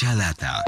Mucha 0.00 0.16
data. 0.16 0.64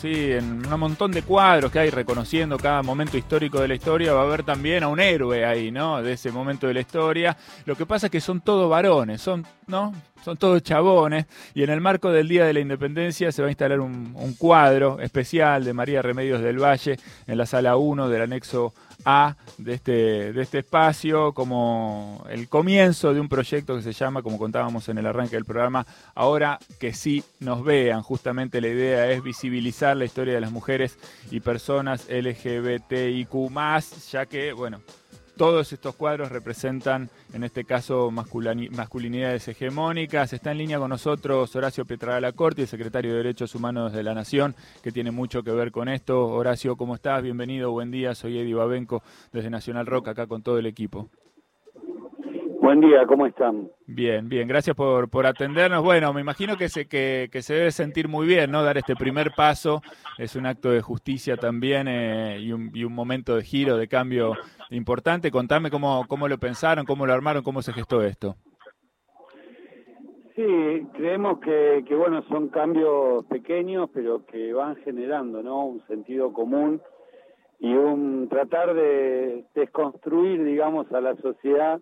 Sí, 0.00 0.30
en 0.30 0.64
un 0.64 0.78
montón 0.80 1.10
de 1.10 1.22
cuadros 1.22 1.72
que 1.72 1.80
hay 1.80 1.90
reconociendo 1.90 2.56
cada 2.56 2.84
momento 2.84 3.16
histórico 3.16 3.60
de 3.60 3.66
la 3.66 3.74
historia, 3.74 4.12
va 4.12 4.20
a 4.20 4.24
haber 4.24 4.44
también 4.44 4.84
a 4.84 4.88
un 4.88 5.00
héroe 5.00 5.44
ahí, 5.44 5.72
¿no? 5.72 6.00
De 6.00 6.12
ese 6.12 6.30
momento 6.30 6.68
de 6.68 6.74
la 6.74 6.80
historia. 6.80 7.36
Lo 7.64 7.74
que 7.74 7.84
pasa 7.84 8.06
es 8.06 8.12
que 8.12 8.20
son 8.20 8.42
todos 8.42 8.70
varones, 8.70 9.20
son, 9.20 9.44
¿no? 9.66 9.92
Son 10.24 10.36
todos 10.36 10.62
chabones. 10.62 11.26
Y 11.52 11.64
en 11.64 11.70
el 11.70 11.80
marco 11.80 12.12
del 12.12 12.28
Día 12.28 12.44
de 12.44 12.52
la 12.52 12.60
Independencia 12.60 13.32
se 13.32 13.42
va 13.42 13.48
a 13.48 13.50
instalar 13.50 13.80
un, 13.80 14.14
un 14.14 14.34
cuadro 14.34 15.00
especial 15.00 15.64
de 15.64 15.72
María 15.72 16.00
Remedios 16.00 16.40
del 16.40 16.62
Valle 16.62 16.96
en 17.26 17.38
la 17.38 17.46
sala 17.46 17.76
1 17.76 18.08
del 18.08 18.22
anexo 18.22 18.72
a 19.04 19.36
de 19.58 19.74
este, 19.74 20.32
de 20.32 20.42
este 20.42 20.58
espacio 20.58 21.32
como 21.32 22.24
el 22.28 22.48
comienzo 22.48 23.14
de 23.14 23.20
un 23.20 23.28
proyecto 23.28 23.76
que 23.76 23.82
se 23.82 23.92
llama, 23.92 24.22
como 24.22 24.38
contábamos 24.38 24.88
en 24.88 24.98
el 24.98 25.06
arranque 25.06 25.36
del 25.36 25.44
programa, 25.44 25.86
ahora 26.14 26.58
que 26.78 26.92
sí 26.92 27.24
nos 27.40 27.64
vean. 27.64 28.02
Justamente 28.02 28.60
la 28.60 28.68
idea 28.68 29.10
es 29.10 29.22
visibilizar 29.22 29.96
la 29.96 30.04
historia 30.04 30.34
de 30.34 30.40
las 30.40 30.52
mujeres 30.52 30.98
y 31.30 31.40
personas 31.40 32.06
LGBTIQ, 32.08 33.30
ya 34.10 34.26
que, 34.26 34.52
bueno, 34.52 34.80
todos 35.36 35.72
estos 35.72 35.96
cuadros 35.96 36.30
representan, 36.30 37.10
en 37.32 37.44
este 37.44 37.64
caso, 37.64 38.10
masculinidades 38.10 39.48
hegemónicas. 39.48 40.32
Está 40.32 40.52
en 40.52 40.58
línea 40.58 40.78
con 40.78 40.90
nosotros 40.90 41.54
Horacio 41.56 41.84
Corti, 42.34 42.62
el 42.62 42.68
secretario 42.68 43.12
de 43.12 43.18
Derechos 43.18 43.54
Humanos 43.54 43.92
de 43.92 44.02
la 44.02 44.14
Nación, 44.14 44.54
que 44.82 44.92
tiene 44.92 45.10
mucho 45.10 45.42
que 45.42 45.50
ver 45.50 45.72
con 45.72 45.88
esto. 45.88 46.26
Horacio, 46.26 46.76
¿cómo 46.76 46.94
estás? 46.94 47.22
Bienvenido, 47.22 47.70
buen 47.72 47.90
día. 47.90 48.14
Soy 48.14 48.38
Eddie 48.38 48.54
Babenco 48.54 49.02
desde 49.32 49.50
Nacional 49.50 49.86
Rock, 49.86 50.08
acá 50.08 50.26
con 50.26 50.42
todo 50.42 50.58
el 50.58 50.66
equipo. 50.66 51.08
Buen 52.64 52.80
día, 52.80 53.06
¿cómo 53.06 53.26
están? 53.26 53.68
Bien, 53.86 54.26
bien, 54.26 54.48
gracias 54.48 54.74
por, 54.74 55.10
por 55.10 55.26
atendernos. 55.26 55.84
Bueno, 55.84 56.14
me 56.14 56.22
imagino 56.22 56.56
que 56.56 56.70
se, 56.70 56.88
que, 56.88 57.28
se 57.30 57.52
debe 57.52 57.70
sentir 57.70 58.08
muy 58.08 58.26
bien, 58.26 58.50
¿no? 58.50 58.62
Dar 58.62 58.78
este 58.78 58.96
primer 58.96 59.32
paso 59.36 59.82
es 60.16 60.34
un 60.34 60.46
acto 60.46 60.70
de 60.70 60.80
justicia 60.80 61.36
también 61.36 61.88
eh, 61.88 62.38
y, 62.40 62.52
un, 62.52 62.70
y, 62.72 62.84
un, 62.84 62.94
momento 62.94 63.36
de 63.36 63.42
giro, 63.42 63.76
de 63.76 63.86
cambio 63.86 64.32
importante. 64.70 65.30
Contame 65.30 65.70
cómo, 65.70 66.06
cómo 66.08 66.26
lo 66.26 66.38
pensaron, 66.38 66.86
cómo 66.86 67.04
lo 67.04 67.12
armaron, 67.12 67.42
cómo 67.42 67.60
se 67.60 67.74
gestó 67.74 68.00
esto. 68.00 68.36
Sí, 70.34 70.86
creemos 70.94 71.40
que, 71.40 71.84
que, 71.86 71.94
bueno, 71.94 72.22
son 72.30 72.48
cambios 72.48 73.26
pequeños, 73.26 73.90
pero 73.92 74.24
que 74.24 74.54
van 74.54 74.76
generando, 74.76 75.42
¿no? 75.42 75.66
Un 75.66 75.86
sentido 75.86 76.32
común 76.32 76.80
y 77.60 77.74
un 77.74 78.26
tratar 78.30 78.72
de 78.72 79.44
desconstruir, 79.54 80.42
digamos, 80.42 80.90
a 80.92 81.02
la 81.02 81.14
sociedad 81.16 81.78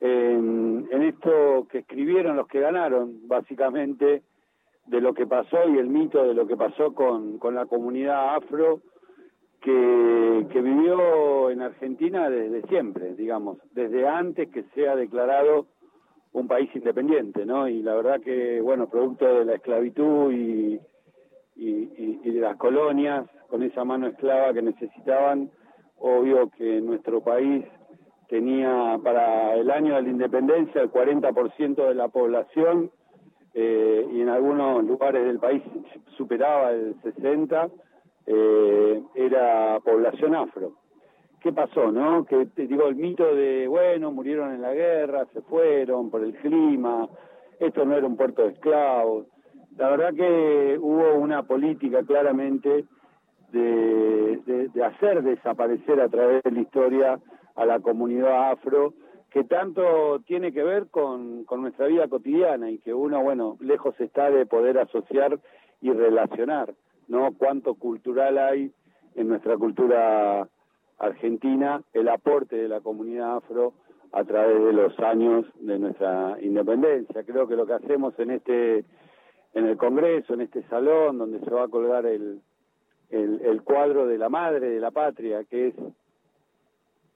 en, 0.00 0.88
esto 1.02 1.66
que 1.70 1.78
escribieron 1.78 2.36
los 2.36 2.48
que 2.48 2.60
ganaron, 2.60 3.26
básicamente, 3.28 4.22
de 4.86 5.00
lo 5.00 5.14
que 5.14 5.26
pasó 5.26 5.68
y 5.68 5.78
el 5.78 5.88
mito 5.88 6.22
de 6.24 6.34
lo 6.34 6.46
que 6.46 6.56
pasó 6.56 6.94
con, 6.94 7.38
con 7.38 7.54
la 7.54 7.66
comunidad 7.66 8.36
afro 8.36 8.80
que, 9.60 10.46
que 10.50 10.60
vivió 10.60 11.50
en 11.50 11.62
Argentina 11.62 12.30
desde 12.30 12.62
siempre, 12.68 13.14
digamos, 13.14 13.58
desde 13.72 14.06
antes 14.06 14.48
que 14.50 14.64
sea 14.74 14.94
declarado 14.94 15.66
un 16.32 16.46
país 16.46 16.70
independiente, 16.74 17.46
¿no? 17.46 17.68
Y 17.68 17.82
la 17.82 17.94
verdad 17.94 18.20
que, 18.20 18.60
bueno, 18.60 18.88
producto 18.88 19.24
de 19.24 19.44
la 19.44 19.54
esclavitud 19.54 20.32
y, 20.32 20.78
y, 21.56 22.20
y 22.22 22.30
de 22.30 22.40
las 22.40 22.56
colonias, 22.58 23.26
con 23.48 23.62
esa 23.62 23.84
mano 23.84 24.06
esclava 24.08 24.52
que 24.52 24.62
necesitaban, 24.62 25.50
obvio 25.98 26.50
que 26.50 26.80
nuestro 26.80 27.22
país 27.22 27.64
tenía 28.28 28.98
para 29.02 29.54
el 29.54 29.70
año 29.70 29.94
de 29.94 30.02
la 30.02 30.08
independencia 30.08 30.80
el 30.80 30.90
40% 30.90 31.88
de 31.88 31.94
la 31.94 32.08
población 32.08 32.90
eh, 33.54 34.06
y 34.12 34.20
en 34.20 34.28
algunos 34.28 34.84
lugares 34.84 35.24
del 35.24 35.38
país 35.38 35.62
superaba 36.16 36.72
el 36.72 36.94
60%, 37.00 37.70
eh, 38.26 39.02
era 39.14 39.80
población 39.80 40.34
afro. 40.34 40.72
¿Qué 41.40 41.52
pasó, 41.52 41.92
no? 41.92 42.24
Que 42.24 42.48
digo, 42.56 42.88
el 42.88 42.96
mito 42.96 43.34
de, 43.34 43.68
bueno, 43.68 44.10
murieron 44.10 44.52
en 44.52 44.62
la 44.62 44.74
guerra, 44.74 45.26
se 45.32 45.42
fueron 45.42 46.10
por 46.10 46.24
el 46.24 46.34
clima, 46.34 47.08
esto 47.60 47.84
no 47.84 47.96
era 47.96 48.06
un 48.06 48.16
puerto 48.16 48.42
de 48.42 48.48
esclavos. 48.48 49.26
La 49.76 49.90
verdad 49.90 50.12
que 50.14 50.76
hubo 50.80 51.14
una 51.14 51.44
política 51.44 52.02
claramente 52.02 52.84
de 53.52 54.70
hacer 54.84 55.22
desaparecer 55.22 56.00
a 56.00 56.08
través 56.08 56.42
de 56.42 56.50
la 56.50 56.60
historia 56.60 57.20
a 57.56 57.66
la 57.66 57.80
comunidad 57.80 58.52
afro, 58.52 58.94
que 59.30 59.44
tanto 59.44 60.20
tiene 60.26 60.52
que 60.52 60.62
ver 60.62 60.86
con, 60.88 61.44
con 61.44 61.62
nuestra 61.62 61.86
vida 61.86 62.08
cotidiana 62.08 62.70
y 62.70 62.78
que 62.78 62.94
uno, 62.94 63.22
bueno, 63.22 63.56
lejos 63.60 63.98
está 64.00 64.30
de 64.30 64.46
poder 64.46 64.78
asociar 64.78 65.38
y 65.80 65.90
relacionar, 65.90 66.74
¿no? 67.08 67.34
Cuánto 67.36 67.74
cultural 67.74 68.38
hay 68.38 68.72
en 69.14 69.28
nuestra 69.28 69.56
cultura 69.56 70.48
argentina, 70.98 71.82
el 71.92 72.08
aporte 72.08 72.56
de 72.56 72.68
la 72.68 72.80
comunidad 72.80 73.36
afro 73.36 73.74
a 74.12 74.24
través 74.24 74.62
de 74.64 74.72
los 74.72 74.98
años 75.00 75.44
de 75.60 75.78
nuestra 75.78 76.38
independencia. 76.40 77.24
Creo 77.24 77.46
que 77.46 77.56
lo 77.56 77.66
que 77.66 77.74
hacemos 77.74 78.18
en 78.18 78.30
este 78.30 78.84
en 79.54 79.66
el 79.66 79.78
Congreso, 79.78 80.34
en 80.34 80.42
este 80.42 80.62
salón 80.64 81.18
donde 81.18 81.40
se 81.40 81.50
va 81.50 81.64
a 81.64 81.68
colgar 81.68 82.04
el, 82.04 82.40
el, 83.08 83.40
el 83.42 83.62
cuadro 83.62 84.06
de 84.06 84.18
la 84.18 84.28
madre 84.28 84.68
de 84.68 84.80
la 84.80 84.90
patria, 84.90 85.44
que 85.44 85.68
es 85.68 85.74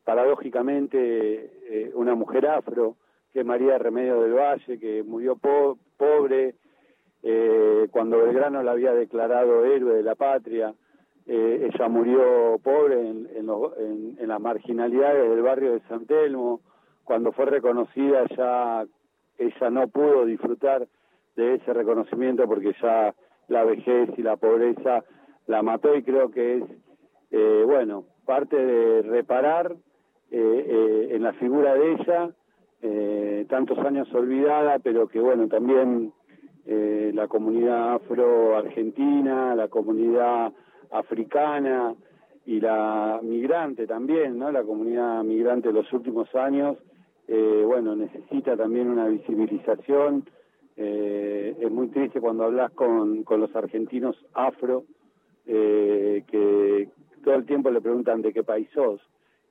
paradójicamente 0.04 1.50
eh, 1.68 1.92
una 1.94 2.14
mujer 2.14 2.46
afro, 2.46 2.96
que 3.32 3.40
es 3.40 3.46
María 3.46 3.78
Remedio 3.78 4.20
del 4.20 4.34
Valle, 4.34 4.78
que 4.78 5.02
murió 5.02 5.36
pobre 5.36 6.54
eh, 7.22 7.88
cuando 7.90 8.18
Belgrano 8.18 8.62
la 8.62 8.72
había 8.72 8.92
declarado 8.92 9.64
héroe 9.64 9.94
de 9.94 10.02
la 10.02 10.14
patria. 10.14 10.74
Eh, 11.26 11.70
ella 11.72 11.88
murió 11.88 12.58
pobre 12.62 13.08
en, 13.08 13.28
en, 13.36 14.16
en, 14.18 14.28
las 14.28 14.40
marginalidades 14.40 15.30
del 15.30 15.42
barrio 15.42 15.72
de 15.72 15.80
San 15.88 16.06
Telmo. 16.06 16.60
Cuando 17.04 17.32
fue 17.32 17.44
reconocida 17.44 18.24
ya 18.36 18.84
ella 19.38 19.70
no 19.70 19.88
pudo 19.88 20.24
disfrutar 20.24 20.86
de 21.36 21.54
ese 21.54 21.72
reconocimiento 21.72 22.46
porque 22.46 22.74
ya 22.82 23.14
la 23.48 23.64
vejez 23.64 24.10
y 24.16 24.22
la 24.22 24.36
pobreza 24.36 25.04
la 25.46 25.62
mató 25.62 25.96
y 25.96 26.02
creo 26.02 26.30
que 26.30 26.58
es, 26.58 26.64
eh, 27.30 27.62
bueno, 27.66 28.04
parte 28.26 28.56
de 28.56 29.02
reparar 29.02 29.74
en 30.30 31.22
la 31.22 31.32
figura 31.34 31.74
de 31.74 31.92
ella, 31.92 32.30
eh, 32.82 33.46
tantos 33.48 33.78
años 33.78 34.12
olvidada, 34.14 34.78
pero 34.78 35.06
que 35.08 35.20
bueno, 35.20 35.48
también 35.48 36.12
eh, 36.66 37.10
la 37.14 37.28
comunidad 37.28 37.94
afro-argentina, 37.94 39.54
la 39.54 39.68
comunidad 39.68 40.52
africana 40.91 41.94
y 42.46 42.60
la 42.60 43.20
migrante 43.22 43.86
también, 43.86 44.38
¿no? 44.38 44.50
La 44.50 44.62
comunidad 44.62 45.22
migrante 45.24 45.68
de 45.68 45.74
los 45.74 45.92
últimos 45.92 46.34
años, 46.34 46.78
eh, 47.28 47.62
bueno, 47.66 47.94
necesita 47.94 48.56
también 48.56 48.88
una 48.88 49.06
visibilización. 49.08 50.24
Eh, 50.76 51.56
es 51.60 51.70
muy 51.70 51.88
triste 51.88 52.20
cuando 52.20 52.44
hablas 52.44 52.70
con, 52.72 53.24
con 53.24 53.41
los 53.41 53.54
argentinos 53.54 54.16
afro, 54.32 54.84
eh, 55.47 56.24
que 56.26 56.88
todo 57.22 57.34
el 57.34 57.44
tiempo 57.44 57.70
le 57.70 57.82
preguntan 57.82 58.22
de 58.22 58.32
qué 58.32 58.42
país 58.42 58.68
sos 58.72 59.00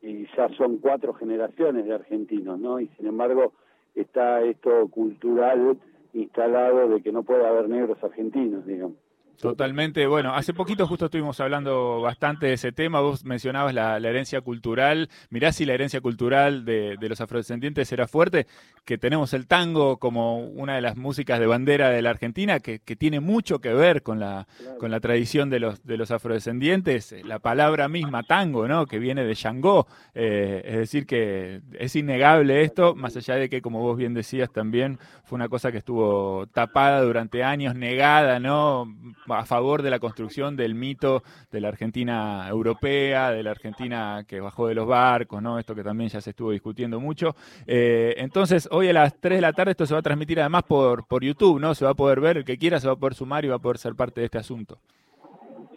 y 0.02 0.26
ya 0.36 0.50
son 0.58 0.78
cuatro 0.78 1.14
generaciones 1.14 1.86
de 1.86 1.94
argentinos, 1.94 2.60
¿no? 2.60 2.80
Y 2.80 2.88
sin 2.98 3.08
embargo 3.08 3.54
está 3.96 4.42
esto 4.42 4.88
cultural 4.90 5.78
instalado 6.14 6.88
de 6.90 7.02
que 7.02 7.12
no 7.12 7.24
puede 7.24 7.46
haber 7.46 7.70
negros 7.70 8.02
argentinos, 8.04 8.66
digamos. 8.66 8.98
Totalmente. 9.40 10.06
Bueno, 10.06 10.36
hace 10.36 10.54
poquito 10.54 10.86
justo 10.86 11.06
estuvimos 11.06 11.40
hablando 11.40 12.02
bastante 12.02 12.48
de 12.48 12.54
ese 12.54 12.74
tema. 12.74 13.00
Vos 13.00 13.24
mencionabas 13.24 13.74
la, 13.74 13.98
la 13.98 14.10
herencia 14.10 14.42
cultural. 14.42 15.10
Mirá 15.30 15.54
si 15.54 15.66
la 15.66 15.74
herencia 15.74 16.02
cultural 16.02 16.66
de, 16.66 16.98
de, 17.00 17.10
los 17.10 17.22
afrodescendientes 17.22 17.90
era 17.94 18.10
fuerte, 18.10 18.48
que 18.84 18.98
tenemos 18.98 19.34
el 19.34 19.48
tango 19.48 19.96
como 19.96 20.40
una 20.40 20.76
de 20.76 20.82
las 20.82 20.98
músicas 20.98 21.40
de 21.40 21.48
bandera 21.48 21.90
de 21.90 22.02
la 22.02 22.10
Argentina, 22.10 22.60
que, 22.60 22.80
que 22.80 22.98
tiene 22.98 23.22
mucho 23.22 23.60
que 23.60 23.74
ver 23.74 24.04
con 24.04 24.20
la, 24.20 24.46
con 24.78 24.92
la 24.92 25.00
tradición 25.00 25.50
de 25.50 25.62
los, 25.62 25.86
de 25.86 25.96
los 25.96 26.12
afrodescendientes. 26.12 27.16
La 27.24 27.40
palabra 27.40 27.88
misma 27.88 28.24
tango, 28.24 28.68
¿no? 28.68 28.88
Que 28.88 29.00
viene 29.00 29.24
de 29.24 29.36
Shango. 29.36 29.88
Eh, 30.16 30.64
es 30.66 30.76
decir, 30.76 31.06
que 31.06 31.62
es 31.80 31.96
innegable 31.96 32.64
esto, 32.64 32.94
más 32.94 33.16
allá 33.16 33.36
de 33.36 33.48
que, 33.48 33.62
como 33.62 33.80
vos 33.80 33.96
bien 33.96 34.14
decías, 34.14 34.52
también 34.52 35.00
fue 35.24 35.38
una 35.38 35.48
cosa 35.48 35.72
que 35.72 35.78
estuvo 35.78 36.46
tapada 36.48 37.02
durante 37.02 37.42
años, 37.42 37.74
negada, 37.74 38.42
¿no? 38.42 38.86
A 39.32 39.46
favor 39.46 39.82
de 39.82 39.90
la 39.90 40.00
construcción 40.00 40.56
del 40.56 40.76
mito 40.76 41.24
de 41.52 41.62
la 41.62 41.68
Argentina 41.68 42.48
europea, 42.50 43.32
de 43.32 43.44
la 43.44 43.52
Argentina 43.52 44.24
que 44.28 44.40
bajó 44.40 44.68
de 44.68 44.76
los 44.76 44.88
barcos, 44.88 45.42
¿no? 45.42 45.60
Esto 45.60 45.76
que 45.76 45.84
también 45.84 46.10
ya 46.10 46.22
se 46.22 46.32
estuvo 46.32 46.52
discutiendo 46.52 47.00
mucho. 47.00 47.36
Eh, 47.68 48.16
entonces, 48.18 48.68
hoy 48.72 48.90
a 48.90 48.94
las 48.94 49.20
3 49.20 49.38
de 49.38 49.42
la 49.42 49.54
tarde 49.54 49.72
esto 49.72 49.86
se 49.86 49.94
va 49.94 50.00
a 50.00 50.04
transmitir 50.04 50.40
además 50.40 50.64
por, 50.64 51.08
por 51.08 51.24
YouTube, 51.24 51.60
¿no? 51.60 51.76
Se 51.76 51.86
va 51.86 51.92
a 51.92 51.96
poder 51.96 52.20
ver, 52.20 52.38
el 52.38 52.46
que 52.46 52.58
quiera 52.58 52.80
se 52.80 52.88
va 52.88 52.94
a 52.94 52.98
poder 52.98 53.14
sumar 53.14 53.46
y 53.46 53.50
va 53.50 53.56
a 53.56 53.60
poder 53.60 53.78
ser 53.78 53.96
parte 53.96 54.22
de 54.22 54.26
este 54.26 54.38
asunto. 54.38 54.78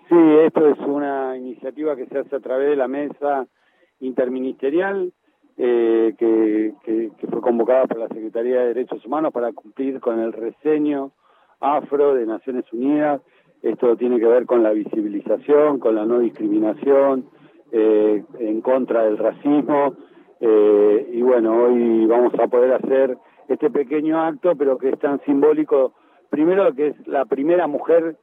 Sí, 0.08 0.18
esto 0.44 0.68
es 0.68 0.78
una 0.80 1.36
iniciativa 1.36 1.96
que 1.96 2.06
se 2.06 2.18
hace 2.18 2.36
a 2.36 2.40
través 2.40 2.70
de 2.70 2.76
la 2.76 2.88
mesa 2.88 3.46
interministerial 4.00 5.12
eh, 5.56 6.14
que, 6.18 6.74
que, 6.84 7.10
que 7.18 7.26
fue 7.26 7.40
convocada 7.40 7.86
por 7.86 7.98
la 7.98 8.08
Secretaría 8.08 8.60
de 8.60 8.68
Derechos 8.68 9.04
Humanos 9.04 9.32
para 9.32 9.52
cumplir 9.52 10.00
con 10.00 10.18
el 10.18 10.32
reseño 10.32 11.12
afro 11.60 12.14
de 12.14 12.26
Naciones 12.26 12.64
Unidas 12.72 13.20
esto 13.62 13.96
tiene 13.96 14.18
que 14.18 14.26
ver 14.26 14.46
con 14.46 14.62
la 14.62 14.72
visibilización, 14.72 15.78
con 15.78 15.94
la 15.94 16.04
no 16.04 16.18
discriminación, 16.18 17.26
eh, 17.70 18.22
en 18.38 18.60
contra 18.60 19.04
del 19.04 19.18
racismo, 19.18 19.94
eh, 20.40 21.08
y 21.12 21.22
bueno, 21.22 21.62
hoy 21.62 22.04
vamos 22.06 22.34
a 22.34 22.48
poder 22.48 22.72
hacer 22.72 23.16
este 23.48 23.70
pequeño 23.70 24.20
acto, 24.20 24.56
pero 24.56 24.76
que 24.76 24.88
es 24.88 24.98
tan 24.98 25.20
simbólico, 25.20 25.92
primero 26.30 26.74
que 26.74 26.88
es 26.88 27.06
la 27.06 27.24
primera 27.26 27.68
mujer 27.68 28.16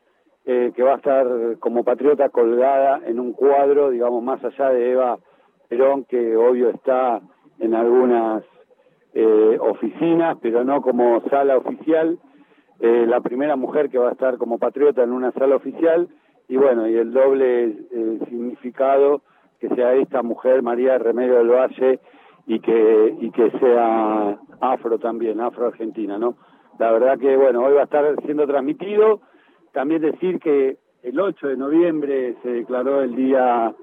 eh, 0.46 0.72
que 0.76 0.84
va 0.84 0.94
a 0.94 0.98
estar 0.98 1.28
como 1.60 1.84
patriota 1.84 2.30
colgada 2.30 3.02
en 3.06 3.20
un 3.20 3.34
cuadro, 3.34 3.90
digamos, 3.90 4.22
más 4.22 4.44
allá 4.44 4.70
de 4.70 4.92
Eva 4.92 5.18
Perón, 5.70 6.04
que 6.06 6.36
obvio 6.36 6.70
está 6.70 7.22
en 7.60 7.76
algunas 7.76 8.44
eh, 9.14 9.58
oficinas, 9.60 10.38
pero 10.42 10.64
no 10.64 10.82
como 10.82 11.22
sala 11.30 11.58
oficial, 11.58 12.20
eh, 12.80 13.06
la 13.08 13.22
primera 13.22 13.56
mujer 13.56 13.90
que 13.90 13.98
va 13.98 14.10
a 14.10 14.14
estar 14.14 14.38
como 14.38 14.58
patriota 14.58 15.04
en 15.04 15.12
una 15.12 15.32
sala 15.32 15.56
oficial, 15.56 16.08
y 16.48 16.58
bueno, 16.58 16.88
y 16.88 16.96
el 16.96 17.12
doble 17.14 17.76
significado 18.28 19.22
que 19.60 19.70
sea 19.70 19.94
esta 19.94 20.24
mujer, 20.24 20.64
María 20.64 20.98
Remedio 20.98 21.36
del 21.36 21.50
Valle, 21.50 22.00
y 22.48 22.60
que, 22.62 23.16
y 23.20 23.30
que 23.32 23.52
sea 23.60 24.40
afro 24.60 24.98
también, 24.98 25.40
afro-argentina, 25.40 26.18
¿no? 26.18 26.36
La 26.80 26.92
verdad 26.92 27.20
que, 27.20 27.36
bueno, 27.36 27.64
hoy 27.64 27.74
va 27.74 27.82
a 27.82 27.84
estar 27.84 28.16
siendo 28.24 28.48
transmitido, 28.48 29.22
también 29.74 30.02
decir 30.02 30.40
que 30.40 30.78
el 31.04 31.20
8 31.20 31.48
de 31.48 31.58
noviembre 31.58 32.36
se 32.42 32.50
declaró 32.50 33.02
el 33.02 33.16
Día 33.16 33.74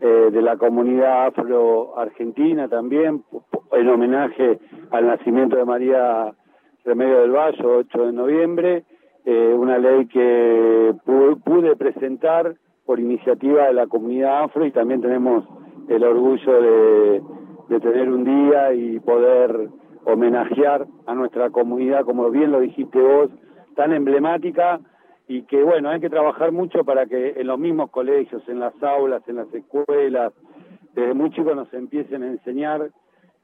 eh, 0.00 0.28
de 0.32 0.42
la 0.42 0.56
Comunidad 0.56 1.28
Afro-Argentina 1.28 2.68
también, 2.68 3.24
en 3.72 3.88
homenaje 3.88 4.58
al 4.90 5.06
nacimiento 5.06 5.56
de 5.56 5.64
María 5.64 6.34
Remedio 6.90 7.20
del 7.20 7.30
Valle, 7.30 7.64
8 7.64 8.06
de 8.06 8.12
noviembre, 8.12 8.84
eh, 9.24 9.54
una 9.56 9.78
ley 9.78 10.06
que 10.06 10.92
pude 11.44 11.76
presentar 11.76 12.56
por 12.84 12.98
iniciativa 12.98 13.66
de 13.66 13.74
la 13.74 13.86
comunidad 13.86 14.42
afro 14.42 14.66
y 14.66 14.72
también 14.72 15.00
tenemos 15.00 15.44
el 15.88 16.02
orgullo 16.02 16.60
de, 16.60 17.22
de 17.68 17.78
tener 17.78 18.10
un 18.10 18.24
día 18.24 18.74
y 18.74 18.98
poder 18.98 19.68
homenajear 20.04 20.88
a 21.06 21.14
nuestra 21.14 21.50
comunidad, 21.50 22.04
como 22.04 22.28
bien 22.28 22.50
lo 22.50 22.58
dijiste 22.58 23.00
vos, 23.00 23.30
tan 23.76 23.92
emblemática 23.92 24.80
y 25.28 25.42
que 25.42 25.62
bueno, 25.62 25.90
hay 25.90 26.00
que 26.00 26.10
trabajar 26.10 26.50
mucho 26.50 26.82
para 26.82 27.06
que 27.06 27.34
en 27.36 27.46
los 27.46 27.58
mismos 27.60 27.92
colegios, 27.92 28.42
en 28.48 28.58
las 28.58 28.74
aulas, 28.82 29.22
en 29.28 29.36
las 29.36 29.54
escuelas, 29.54 30.32
desde 30.96 31.14
muy 31.14 31.30
chicos 31.30 31.54
nos 31.54 31.72
empiecen 31.72 32.24
a 32.24 32.26
enseñar 32.26 32.90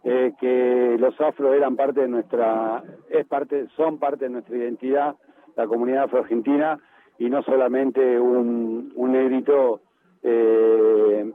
eh, 0.08 0.34
que 0.38 0.96
los 1.00 1.20
afro 1.20 1.52
eran 1.52 1.74
parte 1.74 2.02
de 2.02 2.06
nuestra, 2.06 2.80
es 3.10 3.26
parte, 3.26 3.66
son 3.76 3.98
parte 3.98 4.26
de 4.26 4.30
nuestra 4.30 4.56
identidad, 4.56 5.16
la 5.56 5.66
comunidad 5.66 6.04
afro-argentina, 6.04 6.78
y 7.18 7.28
no 7.28 7.42
solamente 7.42 8.20
un, 8.20 8.92
un 8.94 9.12
negrito 9.12 9.80
eh, 10.22 11.32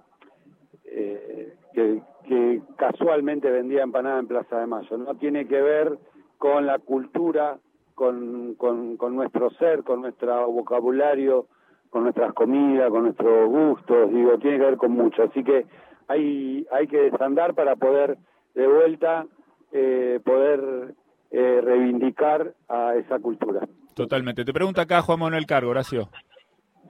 eh, 0.86 1.54
que, 1.74 2.62
casualmente 2.78 3.52
vendía 3.52 3.84
empanada 3.84 4.20
en 4.20 4.28
Plaza 4.28 4.62
de 4.62 4.68
Mayo, 4.68 4.98
no 4.98 5.16
tiene 5.16 5.48
que 5.48 5.62
ver 5.62 5.98
con 6.38 6.66
la 6.66 6.80
cultura 6.80 7.58
con, 7.94 8.56
con, 8.56 8.98
nuestro 9.16 9.50
ser, 9.52 9.84
con 9.84 10.00
nuestro 10.00 10.50
vocabulario, 10.50 11.48
con 11.90 12.04
nuestras 12.04 12.32
comidas, 12.32 12.90
con 12.90 13.04
nuestros 13.04 13.50
gustos, 13.50 14.14
digo, 14.14 14.38
tiene 14.38 14.60
que 14.60 14.66
ver 14.66 14.78
con 14.78 14.94
mucho. 14.94 15.24
Así 15.24 15.44
que 15.44 15.66
hay, 16.08 16.66
hay 16.72 16.88
que 16.88 17.12
desandar 17.12 17.54
para 17.54 17.76
poder 17.76 18.18
de 18.54 18.68
vuelta 18.68 19.26
eh, 19.72 20.20
poder 20.24 20.96
eh, 21.32 21.62
reivindicar 21.64 22.54
a 22.68 22.96
esa 22.96 23.20
cultura. 23.20 23.68
Totalmente. 23.94 24.46
Te 24.46 24.54
pregunta 24.54 24.82
acá 24.82 25.02
Juan 25.02 25.20
Manuel 25.20 25.46
Cargo, 25.46 25.72
Horacio. 25.72 26.10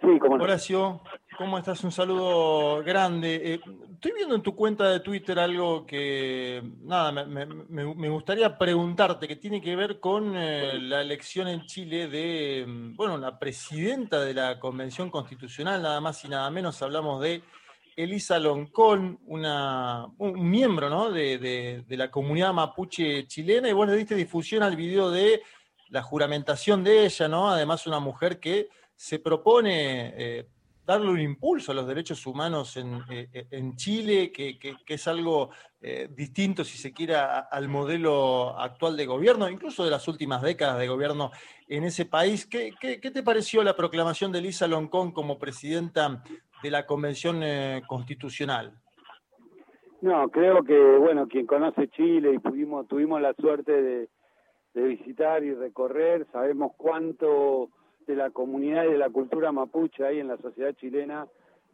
Sí, 0.01 0.19
como 0.19 0.35
Horacio, 0.35 1.01
¿cómo 1.37 1.59
estás? 1.59 1.83
Un 1.83 1.91
saludo 1.91 2.83
grande. 2.83 3.53
Eh, 3.53 3.59
estoy 3.93 4.13
viendo 4.15 4.33
en 4.33 4.41
tu 4.41 4.55
cuenta 4.55 4.89
de 4.89 4.99
Twitter 5.01 5.37
algo 5.37 5.85
que, 5.85 6.63
nada, 6.81 7.11
me, 7.23 8.09
gustaría 8.09 8.57
preguntarte, 8.57 9.27
que 9.27 9.35
tiene 9.35 9.61
que 9.61 9.75
ver 9.75 9.99
con 9.99 10.35
eh, 10.35 10.79
la 10.79 11.01
elección 11.01 11.47
en 11.47 11.67
Chile 11.67 12.07
de, 12.07 12.65
mm, 12.67 12.95
bueno, 12.95 13.15
la 13.19 13.37
presidenta 13.37 14.21
de 14.21 14.33
la 14.33 14.59
Convención 14.59 15.11
Constitucional, 15.11 15.83
nada 15.83 16.01
más 16.01 16.25
y 16.25 16.29
nada 16.29 16.49
menos, 16.49 16.81
hablamos 16.81 17.21
de 17.21 17.43
Elisa 17.95 18.39
Loncón, 18.39 19.19
una, 19.25 20.07
un 20.17 20.49
miembro 20.49 20.89
¿no? 20.89 21.11
de, 21.11 21.83
de 21.85 21.97
la 21.97 22.09
comunidad 22.09 22.53
mapuche 22.53 23.27
chilena, 23.27 23.69
y 23.69 23.73
vos 23.73 23.87
le 23.87 23.95
diste 23.95 24.15
difusión 24.15 24.63
al 24.63 24.75
video 24.75 25.11
de 25.11 25.41
la 25.91 26.01
juramentación 26.01 26.83
de 26.83 27.05
ella, 27.05 27.27
¿no? 27.27 27.49
Además, 27.49 27.85
una 27.85 27.99
mujer 27.99 28.39
que 28.39 28.69
se 28.95 29.19
propone 29.19 30.13
eh, 30.15 30.47
darle 30.85 31.09
un 31.09 31.19
impulso 31.19 31.71
a 31.71 31.75
los 31.75 31.85
derechos 31.85 32.25
humanos 32.25 32.77
en, 32.77 33.03
eh, 33.09 33.71
Chile, 33.75 34.31
que, 34.31 34.57
es 34.87 35.07
algo 35.07 35.49
eh, 35.81 36.07
distinto, 36.09 36.63
si 36.63 36.77
se 36.77 36.93
quiere, 36.93 37.15
al 37.15 37.67
modelo 37.67 38.57
actual 38.57 38.95
de 38.95 39.05
gobierno, 39.05 39.49
incluso 39.49 39.83
de 39.83 39.91
las 39.91 40.07
últimas 40.07 40.41
décadas 40.41 40.79
de 40.79 40.87
gobierno 40.87 41.31
en 41.67 41.83
ese 41.83 42.05
país. 42.05 42.45
¿Qué, 42.45 42.73
te 42.79 43.23
pareció 43.23 43.63
la 43.63 43.75
proclamación 43.75 44.31
de 44.31 44.41
Lisa 44.41 44.67
Loncón 44.67 45.11
como 45.11 45.37
presidenta 45.37 46.23
de 46.61 46.71
la 46.71 46.85
Convención 46.85 47.41
Constitucional? 47.87 48.73
No, 50.01 50.29
creo 50.29 50.63
que, 50.63 50.97
bueno, 50.97 51.27
quien 51.27 51.45
conoce 51.45 51.87
Chile 51.89 52.33
y 52.33 52.39
pudimos, 52.39 52.87
tuvimos 52.87 53.21
la 53.21 53.33
suerte 53.33 53.71
de 54.73 54.81
visitar 54.81 55.43
y 55.43 55.53
recorrer, 55.53 56.25
sabemos 56.31 56.71
cuánto 56.77 57.69
de 58.07 58.15
la 58.15 58.29
comunidad 58.31 58.85
y 58.85 58.91
de 58.91 58.97
la 58.97 59.09
cultura 59.09 59.51
mapuche 59.51 60.05
ahí 60.05 60.19
en 60.19 60.27
la 60.27 60.37
sociedad 60.37 60.73
chilena, 60.73 61.27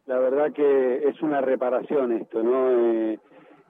la 0.06 0.18
verdad 0.18 0.52
que 0.52 1.08
es 1.08 1.20
una 1.20 1.40
reparación 1.40 2.12
esto, 2.12 2.42
¿no? 2.42 2.70
Eh, 2.70 3.18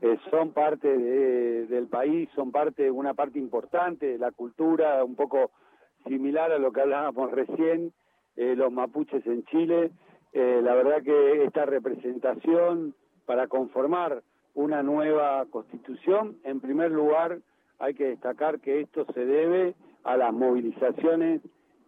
eh, 0.01 0.19
son 0.31 0.53
parte 0.53 0.87
del 0.87 1.89
país, 1.89 2.29
son 2.37 2.53
parte, 2.53 2.89
una 2.91 3.15
parte 3.15 3.41
importante 3.41 4.07
de 4.07 4.19
la 4.19 4.31
cultura, 4.31 5.03
un 5.05 5.17
poco 5.17 5.51
similar 6.07 6.53
a 6.53 6.59
lo 6.59 6.71
que 6.71 6.81
hablábamos 6.81 7.33
recién, 7.33 7.93
eh, 8.37 8.55
los 8.55 8.71
mapuches 8.71 9.27
en 9.27 9.45
Chile. 9.47 9.91
La 10.33 10.75
verdad 10.75 11.03
que 11.03 11.45
esta 11.45 11.67
representación 11.67 12.95
para 13.27 13.47
conformar 13.47 14.23
una 14.55 14.83
nueva 14.83 15.45
constitución, 15.51 16.39
en 16.45 16.61
primer 16.61 16.91
lugar, 16.91 17.39
hay 17.79 17.95
que 17.95 18.07
destacar 18.07 18.61
que 18.61 18.81
esto 18.81 19.07
se 19.15 19.25
debe 19.25 19.75
a 20.05 20.17
las 20.17 20.33
movilizaciones 20.33 21.43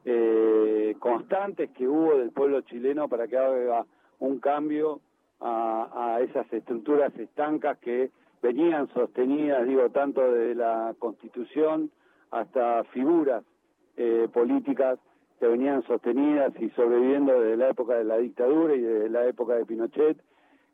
eh, 0.04 0.94
constantes 0.98 1.70
que 1.70 1.88
hubo 1.88 2.16
del 2.16 2.30
pueblo 2.30 2.60
chileno 2.62 3.08
para 3.08 3.26
que 3.26 3.36
haga 3.36 3.84
un 4.18 4.38
cambio 4.38 5.00
a, 5.40 6.18
esas 6.20 6.52
estructuras 6.52 7.16
estancas 7.18 7.78
que 7.78 8.10
venían 8.42 8.88
sostenidas, 8.92 9.66
digo, 9.66 9.88
tanto 9.90 10.32
de 10.32 10.54
la 10.54 10.94
Constitución 10.98 11.90
hasta 12.30 12.84
figuras 12.84 13.42
eh, 13.96 14.28
políticas 14.32 14.98
que 15.40 15.48
venían 15.48 15.82
sostenidas 15.84 16.52
y 16.60 16.68
sobreviviendo 16.70 17.40
desde 17.40 17.56
la 17.56 17.70
época 17.70 17.94
de 17.94 18.04
la 18.04 18.18
dictadura 18.18 18.74
y 18.74 18.80
desde 18.80 19.08
la 19.08 19.26
época 19.26 19.54
de 19.54 19.64
Pinochet. 19.64 20.18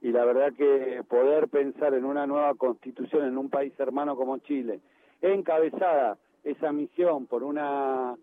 Y 0.02 0.10
la 0.10 0.24
verdad 0.24 0.52
que 0.52 1.02
poder 1.08 1.48
pensar 1.48 1.94
en 1.94 2.04
una 2.04 2.26
nueva 2.26 2.52
constitución 2.54 3.26
en 3.26 3.38
un 3.38 3.48
país 3.48 3.72
hermano 3.78 4.16
como 4.16 4.38
Chile, 4.38 4.80
encabezada 5.22 6.18
esa 6.44 6.72
misión 6.72 7.26
por 7.26 7.44
una 7.44 8.16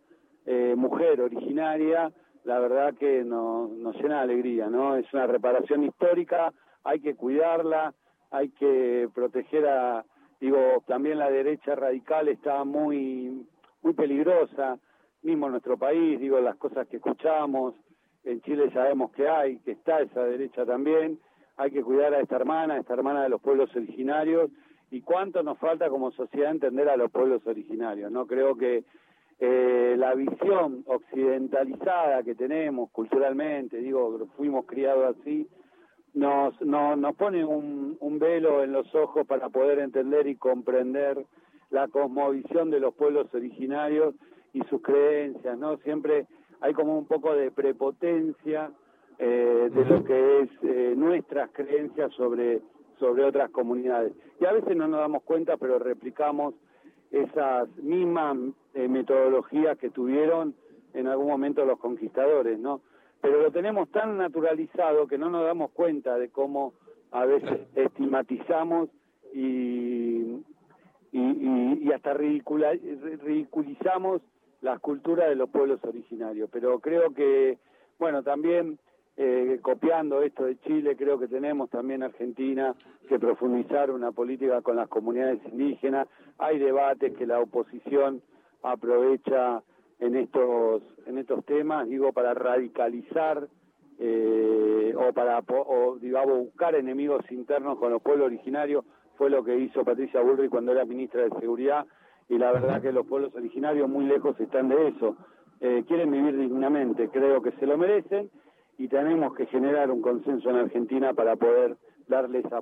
eh, 0.45 0.75
mujer 0.77 1.21
originaria, 1.21 2.11
la 2.43 2.59
verdad 2.59 2.93
que 2.93 3.23
nos, 3.23 3.71
nos 3.71 3.95
llena 3.95 4.17
de 4.17 4.23
alegría, 4.23 4.67
¿no? 4.69 4.95
Es 4.97 5.11
una 5.13 5.25
reparación 5.25 5.83
histórica, 5.83 6.53
hay 6.83 6.99
que 6.99 7.15
cuidarla, 7.15 7.93
hay 8.31 8.49
que 8.49 9.09
proteger 9.15 9.65
a, 9.67 10.05
digo, 10.41 10.83
también 10.87 11.19
la 11.19 11.29
derecha 11.29 11.75
radical 11.75 12.27
está 12.27 12.65
muy, 12.65 13.47
muy 13.81 13.93
peligrosa, 13.93 14.77
mismo 15.23 15.47
en 15.47 15.53
nuestro 15.53 15.77
país, 15.77 16.19
digo, 16.19 16.39
las 16.39 16.57
cosas 16.57 16.87
que 16.87 16.97
escuchamos, 16.97 17.73
en 18.23 18.41
Chile 18.41 18.69
sabemos 18.71 19.11
que 19.11 19.27
hay, 19.27 19.57
que 19.59 19.71
está 19.71 20.01
esa 20.01 20.23
derecha 20.23 20.65
también, 20.65 21.19
hay 21.57 21.71
que 21.71 21.83
cuidar 21.83 22.13
a 22.13 22.19
esta 22.19 22.35
hermana, 22.35 22.75
a 22.75 22.79
esta 22.79 22.93
hermana 22.93 23.23
de 23.23 23.29
los 23.29 23.41
pueblos 23.41 23.73
originarios, 23.75 24.49
y 24.91 25.01
cuánto 25.01 25.41
nos 25.41 25.57
falta 25.57 25.89
como 25.89 26.11
sociedad 26.11 26.51
entender 26.51 26.87
a 26.89 26.97
los 26.97 27.11
pueblos 27.11 27.45
originarios, 27.47 28.11
¿no? 28.11 28.27
Creo 28.27 28.55
que 28.55 28.83
eh, 29.39 29.95
la 29.97 30.13
visión 30.13 30.83
occidentalizada 30.85 32.23
que 32.23 32.35
tenemos 32.35 32.91
culturalmente, 32.91 33.77
digo, 33.77 34.27
fuimos 34.37 34.65
criados 34.65 35.15
así, 35.17 35.47
nos, 36.13 36.61
nos 36.61 37.15
pone 37.15 37.43
un 37.43 38.19
velo 38.19 38.63
en 38.63 38.71
los 38.71 38.93
ojos 38.93 39.25
para 39.25 39.49
poder 39.49 39.79
entender 39.79 40.27
y 40.27 40.35
comprender 40.35 41.25
la 41.71 41.87
cosmovisión 41.87 42.69
de 42.69 42.79
los 42.79 42.93
pueblos 42.93 43.33
originarios 43.33 44.13
y 44.53 44.61
sus 44.69 44.81
creencias, 44.81 45.57
¿no? 45.57 45.77
Siempre 45.77 46.27
hay 46.61 46.73
como 46.73 46.97
un 46.97 47.05
poco 47.05 47.35
de 47.35 47.51
prepotencia 47.51 48.71
eh, 49.19 49.69
de 49.73 49.85
lo 49.85 50.03
que 50.03 50.41
es 50.41 50.49
eh, 50.63 50.93
nuestras 50.95 51.49
creencias 51.51 52.11
sobre, 52.13 52.61
sobre 52.99 53.25
otras 53.25 53.49
comunidades. 53.49 54.13
Y 54.39 54.45
a 54.45 54.53
veces 54.53 54.75
no 54.75 54.87
nos 54.87 54.99
damos 54.99 55.23
cuenta, 55.23 55.57
pero 55.57 55.79
replicamos 55.79 56.55
esas 57.11 57.67
mismas 57.77 58.37
eh, 58.73 58.87
metodologías 58.87 59.77
que 59.77 59.89
tuvieron 59.89 60.55
en 60.93 61.07
algún 61.07 61.27
momento 61.27 61.65
los 61.65 61.79
conquistadores, 61.79 62.59
¿no? 62.59 62.81
pero 63.23 63.41
lo 63.41 63.51
tenemos 63.51 63.89
tan 63.89 64.17
naturalizado 64.17 65.07
que 65.07 65.17
no 65.17 65.29
nos 65.29 65.45
damos 65.45 65.71
cuenta 65.71 66.17
de 66.17 66.27
cómo 66.27 66.73
a 67.11 67.23
veces 67.23 67.61
estigmatizamos 67.73 68.89
y, 69.33 70.43
y, 71.13 71.89
hasta 71.95 72.13
ridiculizamos 72.13 74.21
las 74.63 74.79
culturas 74.79 75.29
de 75.29 75.35
los 75.35 75.49
pueblos 75.49 75.83
originarios. 75.83 76.49
Pero 76.51 76.79
creo 76.79 77.13
que, 77.13 77.59
bueno, 77.99 78.23
también 78.23 78.79
eh, 79.17 79.59
copiando 79.61 80.21
esto 80.23 80.45
de 80.45 80.59
Chile, 80.61 80.95
creo 80.95 81.19
que 81.19 81.27
tenemos 81.27 81.69
también 81.69 82.01
Argentina 82.01 82.73
que 83.07 83.19
profundizar 83.19 83.91
una 83.91 84.11
política 84.11 84.61
con 84.61 84.77
las 84.77 84.87
comunidades 84.87 85.39
indígenas. 85.51 86.07
Hay 86.39 86.57
debates 86.57 87.15
que 87.15 87.27
la 87.27 87.39
oposición 87.39 88.21
aprovecha 88.63 89.61
en 89.99 90.15
estos 90.15 90.81
en 91.05 91.17
estos 91.17 91.45
temas, 91.45 91.87
digo, 91.87 92.13
para 92.13 92.33
radicalizar 92.33 93.47
eh, 93.99 94.93
o 94.97 95.13
para 95.13 95.39
o, 95.39 95.97
digamos 95.99 96.39
buscar 96.39 96.73
enemigos 96.75 97.29
internos 97.29 97.77
con 97.77 97.91
los 97.91 98.01
pueblos 98.01 98.27
originarios 98.27 98.85
fue 99.17 99.29
lo 99.29 99.43
que 99.43 99.57
hizo 99.57 99.83
Patricia 99.83 100.21
Bullrich 100.21 100.49
cuando 100.49 100.71
era 100.71 100.85
ministra 100.85 101.23
de 101.23 101.29
Seguridad 101.39 101.85
y 102.29 102.37
la 102.37 102.51
verdad 102.51 102.81
que 102.81 102.91
los 102.91 103.05
pueblos 103.05 103.33
originarios 103.35 103.89
muy 103.89 104.05
lejos 104.05 104.39
están 104.39 104.69
de 104.69 104.89
eso. 104.89 105.15
Eh, 105.61 105.83
quieren 105.87 106.11
vivir 106.11 106.37
dignamente, 106.37 107.09
creo 107.09 107.41
que 107.41 107.51
se 107.53 107.65
lo 107.65 107.77
merecen 107.77 108.29
y 108.77 108.87
tenemos 108.87 109.35
que 109.35 109.45
generar 109.45 109.91
un 109.91 110.01
consenso 110.01 110.49
en 110.49 110.57
Argentina 110.57 111.13
para 111.13 111.35
poder 111.35 111.77
darle 112.07 112.39
esa, 112.39 112.59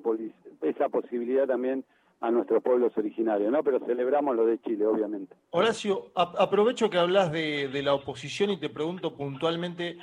esa 0.61 0.89
posibilidad 0.89 1.47
también 1.47 1.83
a 2.21 2.29
nuestros 2.29 2.61
pueblos 2.61 2.95
originarios, 2.95 3.51
¿no? 3.51 3.63
Pero 3.63 3.79
celebramos 3.79 4.35
lo 4.35 4.45
de 4.45 4.61
Chile, 4.61 4.85
obviamente. 4.85 5.35
Horacio, 5.49 6.11
aprovecho 6.15 6.89
que 6.89 6.99
hablas 6.99 7.31
de, 7.31 7.69
la 7.83 7.95
oposición 7.95 8.51
y 8.51 8.59
te 8.59 8.69
pregunto 8.69 9.15
puntualmente 9.15 9.97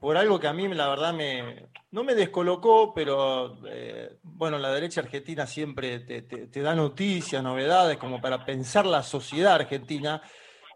por 0.00 0.16
algo 0.16 0.38
que 0.38 0.48
a 0.48 0.52
mí 0.52 0.68
la 0.68 0.88
verdad 0.88 1.12
me 1.14 1.68
no 1.96 2.04
me 2.04 2.14
descolocó, 2.14 2.92
pero 2.94 3.58
eh, 3.66 4.18
bueno, 4.22 4.58
la 4.58 4.70
derecha 4.70 5.00
argentina 5.00 5.46
siempre 5.46 6.00
te, 6.00 6.60
da 6.60 6.74
noticias, 6.74 7.42
novedades, 7.42 7.96
como 7.96 8.20
para 8.20 8.44
pensar 8.44 8.84
la 8.84 9.02
sociedad 9.02 9.54
argentina. 9.54 10.20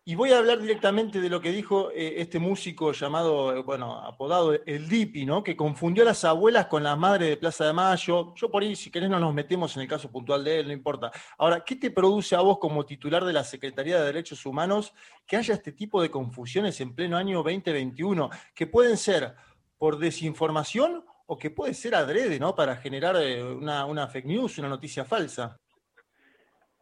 Y 0.02 0.14
voy 0.14 0.32
a 0.32 0.38
hablar 0.38 0.58
directamente 0.60 1.20
de 1.20 1.28
lo 1.28 1.42
que 1.42 1.52
dijo 1.52 1.90
eh, 1.90 2.14
este 2.16 2.38
músico 2.38 2.92
llamado, 2.92 3.54
eh, 3.54 3.62
bueno, 3.62 3.98
apodado 3.98 4.54
El 4.64 4.88
Dipi, 4.88 5.26
¿no? 5.26 5.44
Que 5.44 5.54
confundió 5.54 6.02
a 6.04 6.06
las 6.06 6.24
abuelas 6.24 6.66
con 6.66 6.82
las 6.82 6.96
madres 6.96 7.28
de 7.28 7.36
Plaza 7.36 7.66
de 7.66 7.74
Mayo. 7.74 8.34
Yo 8.34 8.50
por 8.50 8.62
ahí, 8.62 8.74
si 8.74 8.90
querés, 8.90 9.10
no 9.10 9.20
nos 9.20 9.34
metemos 9.34 9.76
en 9.76 9.82
el 9.82 9.88
caso 9.88 10.10
puntual 10.10 10.42
de 10.42 10.60
él, 10.60 10.66
no 10.68 10.72
importa. 10.72 11.12
Ahora, 11.36 11.62
¿qué 11.64 11.76
te 11.76 11.90
produce 11.90 12.34
a 12.34 12.40
vos 12.40 12.58
como 12.58 12.86
titular 12.86 13.24
de 13.24 13.34
la 13.34 13.44
Secretaría 13.44 13.98
de 13.98 14.06
Derechos 14.06 14.46
Humanos 14.46 14.94
que 15.26 15.36
haya 15.36 15.54
este 15.54 15.72
tipo 15.72 16.00
de 16.00 16.10
confusiones 16.10 16.80
en 16.80 16.94
pleno 16.94 17.18
año 17.18 17.42
2021? 17.42 18.30
Que 18.54 18.66
pueden 18.66 18.96
ser 18.96 19.34
por 19.76 19.98
desinformación 19.98 21.04
o 21.26 21.38
que 21.38 21.50
puede 21.50 21.74
ser 21.74 21.94
adrede, 21.94 22.40
¿no? 22.40 22.54
Para 22.54 22.76
generar 22.76 23.16
eh, 23.16 23.44
una, 23.44 23.84
una 23.84 24.08
fake 24.08 24.26
news, 24.26 24.58
una 24.58 24.68
noticia 24.68 25.04
falsa. 25.04 25.58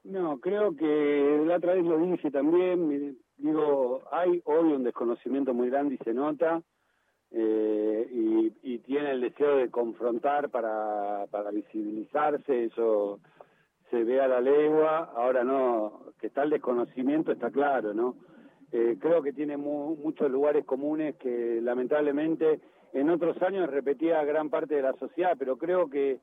No, 0.09 0.41
creo 0.41 0.75
que 0.75 1.43
la 1.45 1.57
otra 1.57 1.75
vez 1.75 1.85
lo 1.85 1.99
dije 1.99 2.31
también, 2.31 3.19
digo, 3.37 4.01
hay 4.11 4.41
hoy 4.47 4.73
un 4.73 4.83
desconocimiento 4.83 5.53
muy 5.53 5.69
grande 5.69 5.97
y 5.97 5.99
se 5.99 6.15
nota, 6.15 6.63
eh, 7.31 8.09
y, 8.63 8.79
tiene 8.79 9.11
el 9.11 9.21
deseo 9.21 9.57
de 9.57 9.71
confrontar 9.71 10.49
para, 10.49 11.27
para 11.31 11.51
visibilizarse, 11.51 12.65
eso 12.65 13.21
se 13.91 14.03
ve 14.03 14.19
a 14.19 14.29
la 14.29 14.41
legua, 14.41 15.13
ahora 15.15 15.45
no, 15.45 16.05
que 16.19 16.29
está 16.29 16.43
el 16.45 16.51
desconocimiento 16.51 17.31
está 17.31 17.51
claro, 17.51 17.93
¿no? 17.93 18.17
Eh, 18.73 18.97
creo 18.99 19.23
que 19.23 19.35
tiene 19.35 19.59
muchos 19.59 20.31
lugares 20.31 20.65
comunes 20.65 21.17
que 21.17 21.61
lamentablemente 21.61 22.61
en 22.95 23.11
otros 23.11 23.43
años 23.43 23.69
repetía 23.69 24.25
gran 24.25 24.49
parte 24.49 24.77
de 24.77 24.83
la 24.83 24.95
sociedad, 24.95 25.37
pero 25.39 25.59
creo 25.59 25.91
que 25.91 26.19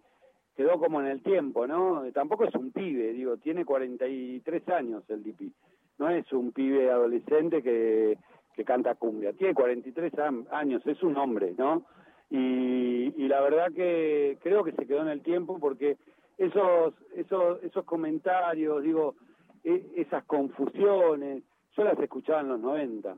quedó 0.55 0.79
como 0.79 1.01
en 1.01 1.07
el 1.07 1.21
tiempo, 1.21 1.67
¿no? 1.67 2.03
Tampoco 2.13 2.45
es 2.45 2.55
un 2.55 2.71
pibe, 2.71 3.13
digo, 3.13 3.37
tiene 3.37 3.65
43 3.65 4.69
años 4.69 5.03
el 5.09 5.23
DP, 5.23 5.51
no 5.99 6.09
es 6.09 6.31
un 6.31 6.51
pibe 6.51 6.89
adolescente 6.89 7.61
que, 7.61 8.17
que 8.55 8.63
canta 8.63 8.95
cumbia, 8.95 9.33
tiene 9.33 9.53
43 9.53 10.13
años, 10.51 10.85
es 10.85 11.03
un 11.03 11.17
hombre, 11.17 11.53
¿no? 11.57 11.83
Y, 12.29 13.13
y 13.17 13.27
la 13.27 13.41
verdad 13.41 13.71
que 13.73 14.37
creo 14.41 14.63
que 14.63 14.71
se 14.71 14.87
quedó 14.87 15.01
en 15.01 15.09
el 15.09 15.21
tiempo 15.21 15.59
porque 15.59 15.97
esos, 16.37 16.93
esos, 17.15 17.63
esos 17.63 17.85
comentarios, 17.85 18.83
digo, 18.83 19.15
e, 19.63 19.85
esas 19.95 20.23
confusiones, 20.25 21.43
yo 21.75 21.83
las 21.83 21.99
escuchaba 21.99 22.41
en 22.41 22.49
los 22.49 22.59
90. 22.59 23.15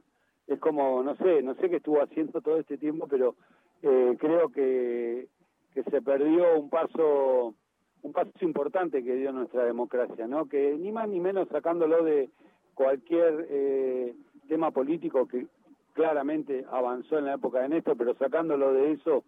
Es 0.47 0.59
como, 0.59 1.03
no 1.03 1.15
sé, 1.17 1.41
no 1.41 1.55
sé 1.55 1.69
qué 1.69 1.77
estuvo 1.77 2.01
haciendo 2.01 2.41
todo 2.41 2.57
este 2.57 2.77
tiempo, 2.77 3.07
pero 3.07 3.35
eh, 3.81 4.15
creo 4.19 4.49
que 4.49 5.27
que 5.77 5.91
se 5.91 6.01
perdió 6.01 6.59
un 6.59 6.71
paso 6.71 7.53
un 8.01 8.11
paso 8.11 8.31
importante 8.41 9.03
que 9.03 9.15
dio 9.15 9.31
nuestra 9.31 9.63
democracia, 9.63 10.25
¿no? 10.27 10.47
Que 10.47 10.75
ni 10.75 10.91
más 10.91 11.07
ni 11.07 11.19
menos 11.19 11.47
sacándolo 11.49 12.03
de 12.03 12.29
cualquier 12.73 13.45
eh, 13.49 14.15
tema 14.47 14.71
político 14.71 15.27
que 15.27 15.45
claramente 15.93 16.65
avanzó 16.71 17.19
en 17.19 17.25
la 17.25 17.35
época 17.35 17.59
de 17.61 17.69
Néstor, 17.69 17.95
pero 17.95 18.15
sacándolo 18.15 18.73
de 18.73 18.93
eso, 18.93 19.23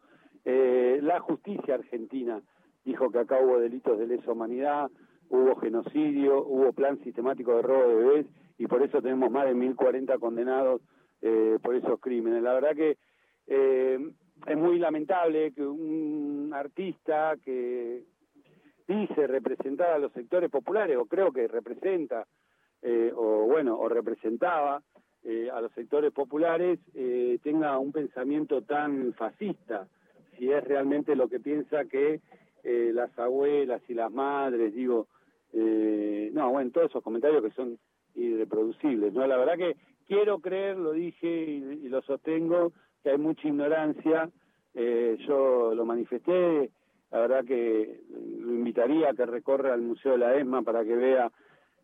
eh, 0.45 0.99
la 1.03 1.19
justicia 1.19 1.75
argentina 1.75 2.41
dijo 2.83 3.11
que 3.11 3.19
acá 3.19 3.39
hubo 3.39 3.59
delitos 3.59 3.99
de 3.99 4.07
lesa 4.07 4.31
humanidad, 4.31 4.89
hubo 5.29 5.55
genocidio, 5.57 6.43
hubo 6.43 6.73
plan 6.73 6.97
sistemático 7.03 7.55
de 7.57 7.61
robo 7.61 7.87
de 7.89 7.95
bebés 7.95 8.25
y 8.57 8.65
por 8.65 8.81
eso 8.81 9.03
tenemos 9.03 9.29
más 9.29 9.45
de 9.45 9.53
1.040 9.53 10.19
condenados 10.19 10.81
eh, 11.21 11.59
por 11.61 11.75
esos 11.75 11.99
crímenes. 11.99 12.41
La 12.41 12.53
verdad 12.53 12.75
que 12.75 12.97
es 14.47 14.57
muy 14.57 14.79
lamentable 14.79 15.51
que 15.53 15.65
un 15.65 16.51
artista 16.53 17.35
que 17.43 18.03
dice 18.87 19.27
representar 19.27 19.91
a 19.91 19.99
los 19.99 20.11
sectores 20.13 20.49
populares, 20.49 20.97
o 20.97 21.05
creo 21.05 21.31
que 21.31 21.47
representa, 21.47 22.25
eh, 22.81 23.11
o 23.15 23.45
bueno, 23.45 23.77
o 23.77 23.87
representaba 23.87 24.81
eh, 25.23 25.49
a 25.53 25.61
los 25.61 25.71
sectores 25.73 26.11
populares, 26.11 26.79
eh, 26.95 27.37
tenga 27.43 27.77
un 27.77 27.91
pensamiento 27.91 28.63
tan 28.63 29.13
fascista, 29.13 29.87
si 30.37 30.51
es 30.51 30.63
realmente 30.63 31.15
lo 31.15 31.27
que 31.27 31.39
piensa 31.39 31.85
que 31.85 32.21
las 32.61 33.17
abuelas 33.17 33.81
y 33.87 33.93
las 33.93 34.11
madres, 34.11 34.75
digo, 34.75 35.07
no, 35.53 36.51
bueno, 36.51 36.71
todos 36.71 36.89
esos 36.89 37.01
comentarios 37.01 37.41
que 37.41 37.51
son 37.51 37.79
irreproducibles, 38.15 39.13
¿no? 39.13 39.25
La 39.25 39.37
verdad 39.37 39.57
que 39.57 39.77
quiero 40.05 40.39
creer, 40.39 40.77
lo 40.77 40.91
dije 40.91 41.27
y 41.27 41.87
lo 41.87 42.01
sostengo, 42.01 42.73
que 43.03 43.11
hay 43.11 43.17
mucha 43.17 43.47
ignorancia. 43.47 44.29
Eh, 44.73 45.17
yo 45.27 45.73
lo 45.73 45.85
manifesté, 45.85 46.69
la 47.11 47.19
verdad 47.19 47.45
que 47.45 48.01
lo 48.09 48.53
invitaría 48.53 49.09
a 49.09 49.13
que 49.13 49.25
recorra 49.25 49.73
al 49.73 49.81
Museo 49.81 50.13
de 50.13 50.17
la 50.19 50.35
ESMA 50.35 50.61
para 50.61 50.83
que 50.83 50.95
vea 50.95 51.31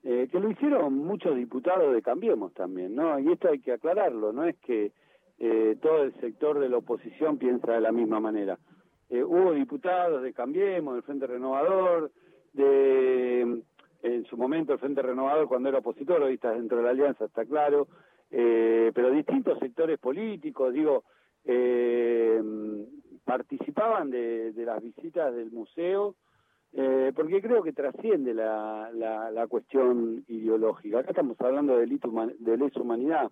eh, 0.04 0.28
que 0.32 0.40
lo 0.40 0.52
hicieron 0.52 0.94
muchos 0.98 1.36
diputados 1.36 1.94
de 1.94 2.02
Cambiemos 2.02 2.54
también, 2.54 2.96
¿no? 2.96 3.18
Y 3.20 3.32
esto 3.32 3.50
hay 3.50 3.60
que 3.60 3.72
aclararlo, 3.72 4.32
no 4.32 4.46
es 4.46 4.56
que 4.58 4.92
eh, 5.40 5.78
todo 5.82 6.04
el 6.04 6.14
sector 6.22 6.60
de 6.60 6.70
la 6.70 6.78
oposición 6.78 7.38
piensa 7.38 7.74
de 7.74 7.82
la 7.82 7.92
misma 7.92 8.20
manera. 8.20 8.58
hubo 9.10 9.54
diputados 9.54 10.22
de 10.22 10.34
Cambiemos, 10.34 10.94
del 10.94 11.04
Frente 11.04 11.26
Renovador, 11.26 12.12
de 12.54 13.64
en 14.06 14.24
su 14.26 14.38
momento 14.38 14.74
el 14.74 14.80
Frente 14.80 15.02
Renovador 15.02 15.48
cuando 15.48 15.70
era 15.70 15.80
opositor, 15.80 16.22
hoy 16.22 16.36
está 16.36 16.52
dentro 16.52 16.78
de 16.78 16.84
la 16.84 16.92
alianza, 16.92 17.26
está 17.26 17.44
claro, 17.46 17.88
eh, 18.32 18.91
pero 18.94 19.12
distintos 19.12 19.60
sectores 19.60 20.00
políticos, 20.00 20.74
digo, 20.74 21.03
eh, 21.46 22.41
participaban 23.24 24.10
de, 24.10 24.53
las 24.55 24.82
visitas 24.82 25.34
del 25.36 25.51
museo, 25.51 26.15
eh, 26.74 27.12
porque 27.15 27.41
creo 27.41 27.63
que 27.63 27.74
trasciende 27.74 28.34
la, 28.34 28.89
la, 28.94 29.48
cuestión 29.48 30.24
ideológica. 30.27 31.00
Acá 31.00 31.12
estamos 31.12 31.39
hablando 31.39 31.77
de, 31.77 31.86
de 31.86 32.58
lesa 32.58 32.82
humanidad. 32.82 33.32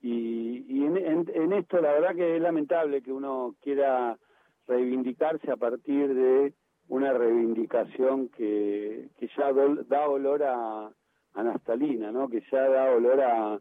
Y, 0.00 0.64
y 0.68 0.84
en, 0.84 1.52
esto 1.52 1.80
la 1.80 1.92
verdad 1.92 2.14
que 2.14 2.36
es 2.36 2.42
lamentable 2.42 3.02
que 3.02 3.12
uno 3.12 3.54
quiera 3.60 4.18
reivindicarse 4.66 5.50
a 5.50 5.56
partir 5.56 6.12
de 6.12 6.54
una 6.88 7.12
reivindicación 7.12 8.28
que, 8.28 9.08
que 9.16 9.28
ya 9.36 9.52
da 9.52 10.08
olor 10.08 10.42
a, 10.42 10.90
a 11.34 11.42
naftalina, 11.42 12.10
¿no? 12.10 12.28
que 12.28 12.42
ya 12.50 12.68
da 12.68 12.90
olor 12.92 13.20
a, 13.20 13.60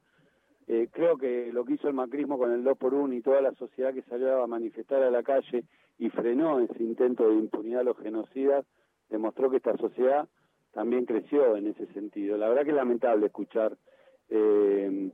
eh, 0.82 0.90
creo 0.92 1.18
que 1.18 1.52
lo 1.52 1.66
que 1.66 1.74
hizo 1.74 1.88
el 1.88 1.94
macrismo 1.94 2.38
con 2.38 2.52
el 2.52 2.64
2 2.64 2.78
por 2.78 2.94
1 2.94 3.14
y 3.14 3.22
toda 3.22 3.42
la 3.42 3.54
sociedad 3.54 3.94
que 3.94 4.02
salió 4.04 4.44
a 4.44 4.48
manifestar 4.48 5.04
a 5.04 5.12
la 5.12 5.24
calle 5.24 5.64
y 5.98 6.10
frenó 6.10 6.60
ese 6.60 6.82
intento 6.84 7.28
de 7.28 7.36
impunidad 7.36 7.82
a 7.82 7.84
los 7.84 7.98
genocidas, 7.98 8.66
demostró 9.10 9.50
que 9.50 9.58
esta 9.58 9.78
sociedad 9.78 10.28
también 10.72 11.06
creció 11.06 11.56
en 11.56 11.68
ese 11.68 11.86
sentido. 11.94 12.38
La 12.38 12.48
verdad 12.50 12.64
que 12.64 12.70
es 12.70 12.76
lamentable 12.76 13.28
escuchar 13.28 13.78
eh, 14.30 15.12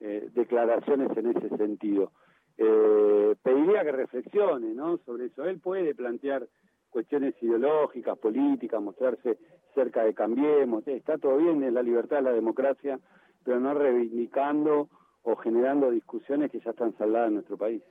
eh, 0.00 0.28
declaraciones 0.32 1.16
en 1.16 1.36
ese 1.36 1.48
sentido. 1.56 2.12
pediría 2.56 3.84
que 3.84 3.92
reflexione 3.92 4.74
¿no? 4.74 4.98
sobre 4.98 5.26
eso. 5.26 5.44
Él 5.44 5.58
puede 5.60 5.94
plantear 5.94 6.46
cuestiones 6.90 7.34
ideológicas, 7.42 8.18
políticas, 8.18 8.82
mostrarse 8.82 9.38
cerca 9.74 10.04
de 10.04 10.14
Cambiemos, 10.14 10.86
está 10.86 11.18
todo 11.18 11.36
bien, 11.38 11.62
es 11.62 11.72
la 11.72 11.82
libertad, 11.82 12.22
la 12.22 12.32
democracia, 12.32 12.98
pero 13.44 13.60
no 13.60 13.74
reivindicando 13.74 14.88
o 15.30 15.36
generando 15.36 15.90
discusiones 15.90 16.50
que 16.50 16.58
ya 16.60 16.70
están 16.70 16.96
saldadas 16.96 17.28
en 17.28 17.34
nuestro 17.34 17.58
país. 17.58 17.82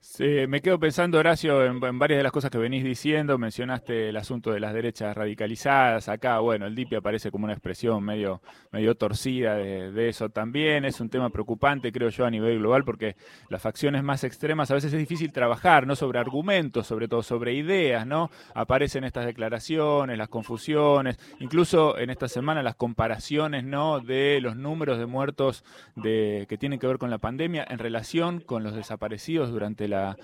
Sí, 0.00 0.46
me 0.48 0.62
quedo 0.62 0.78
pensando, 0.78 1.18
Horacio, 1.18 1.64
en, 1.64 1.80
varias 1.80 2.18
de 2.18 2.22
las 2.22 2.30
cosas 2.30 2.52
que 2.52 2.58
venís 2.58 2.84
diciendo. 2.84 3.36
Mencionaste 3.36 4.10
el 4.10 4.16
asunto 4.16 4.52
de 4.52 4.60
las 4.60 4.72
derechas 4.72 5.16
radicalizadas. 5.16 6.08
Acá, 6.08 6.38
bueno, 6.38 6.66
el 6.66 6.76
DIPI 6.76 6.96
aparece 6.96 7.32
como 7.32 7.44
una 7.44 7.52
expresión 7.52 8.04
medio, 8.04 8.40
medio 8.70 8.94
torcida 8.94 9.56
de, 9.56 10.08
eso 10.08 10.28
también. 10.30 10.84
Es 10.84 11.00
un 11.00 11.10
tema 11.10 11.30
preocupante, 11.30 11.90
creo 11.90 12.10
yo, 12.10 12.24
a 12.26 12.30
nivel 12.30 12.58
global, 12.60 12.84
porque 12.84 13.16
las 13.48 13.60
facciones 13.60 14.04
más 14.04 14.22
extremas 14.22 14.70
a 14.70 14.74
veces 14.74 14.92
es 14.92 14.98
difícil 15.00 15.32
trabajar, 15.32 15.84
¿no? 15.84 15.96
Sobre 15.96 16.20
argumentos, 16.20 16.86
sobre 16.86 17.08
todo 17.08 17.24
sobre 17.24 17.54
ideas, 17.54 18.06
¿no? 18.06 18.30
Aparecen 18.54 19.02
estas 19.02 19.26
declaraciones, 19.26 20.16
las 20.16 20.28
confusiones, 20.28 21.18
incluso 21.40 21.98
en 21.98 22.10
esta 22.10 22.28
semana 22.28 22.62
las 22.62 22.76
comparaciones, 22.76 23.64
¿no? 23.64 23.98
De 23.98 24.40
los 24.40 24.56
números 24.56 24.98
de 24.98 25.06
muertos 25.06 25.64
de, 25.96 26.46
que 26.48 26.56
tienen 26.56 26.78
que 26.78 26.86
ver 26.86 26.98
con 26.98 27.10
la 27.10 27.18
pandemia 27.18 27.66
en 27.68 27.78
relación 27.80 28.40
con 28.40 28.62
los 28.62 28.74
desaparecidos 28.74 29.50
durante 29.50 29.87
la, 29.88 30.16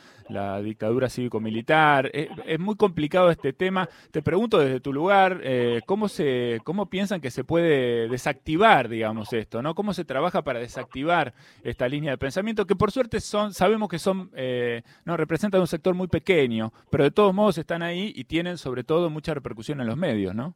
dictadura 0.62 1.08
cívico-militar. 1.08 2.10
Es, 2.12 2.58
muy 2.58 2.76
complicado 2.76 3.30
este 3.30 3.52
tema. 3.52 3.88
Te 4.10 4.22
pregunto 4.22 4.58
desde 4.58 4.80
tu 4.80 4.92
lugar, 4.92 5.40
eh, 5.42 5.80
¿cómo, 5.86 6.08
se, 6.08 6.60
¿cómo 6.64 6.86
piensan 6.86 7.20
que 7.20 7.30
se 7.30 7.44
puede 7.44 8.08
desactivar, 8.08 8.88
digamos, 8.88 9.32
esto? 9.32 9.60
¿no? 9.60 9.74
¿Cómo 9.74 9.92
se 9.92 10.04
trabaja 10.04 10.42
para 10.42 10.60
desactivar 10.60 11.34
esta 11.62 11.88
línea 11.88 12.12
de 12.12 12.18
pensamiento? 12.18 12.66
Que 12.66 12.76
por 12.76 12.90
suerte 12.90 13.20
son, 13.20 13.52
sabemos 13.52 13.88
que 13.88 13.98
son, 13.98 14.30
eh, 14.34 14.82
no 15.04 15.16
representan 15.16 15.60
un 15.60 15.66
sector 15.66 15.94
muy 15.94 16.08
pequeño, 16.08 16.72
pero 16.90 17.04
de 17.04 17.10
todos 17.10 17.34
modos 17.34 17.58
están 17.58 17.82
ahí 17.82 18.12
y 18.14 18.24
tienen 18.24 18.56
sobre 18.56 18.84
todo 18.84 19.10
mucha 19.10 19.34
repercusión 19.34 19.80
en 19.80 19.86
los 19.88 19.96
medios, 19.96 20.34
¿no? 20.34 20.54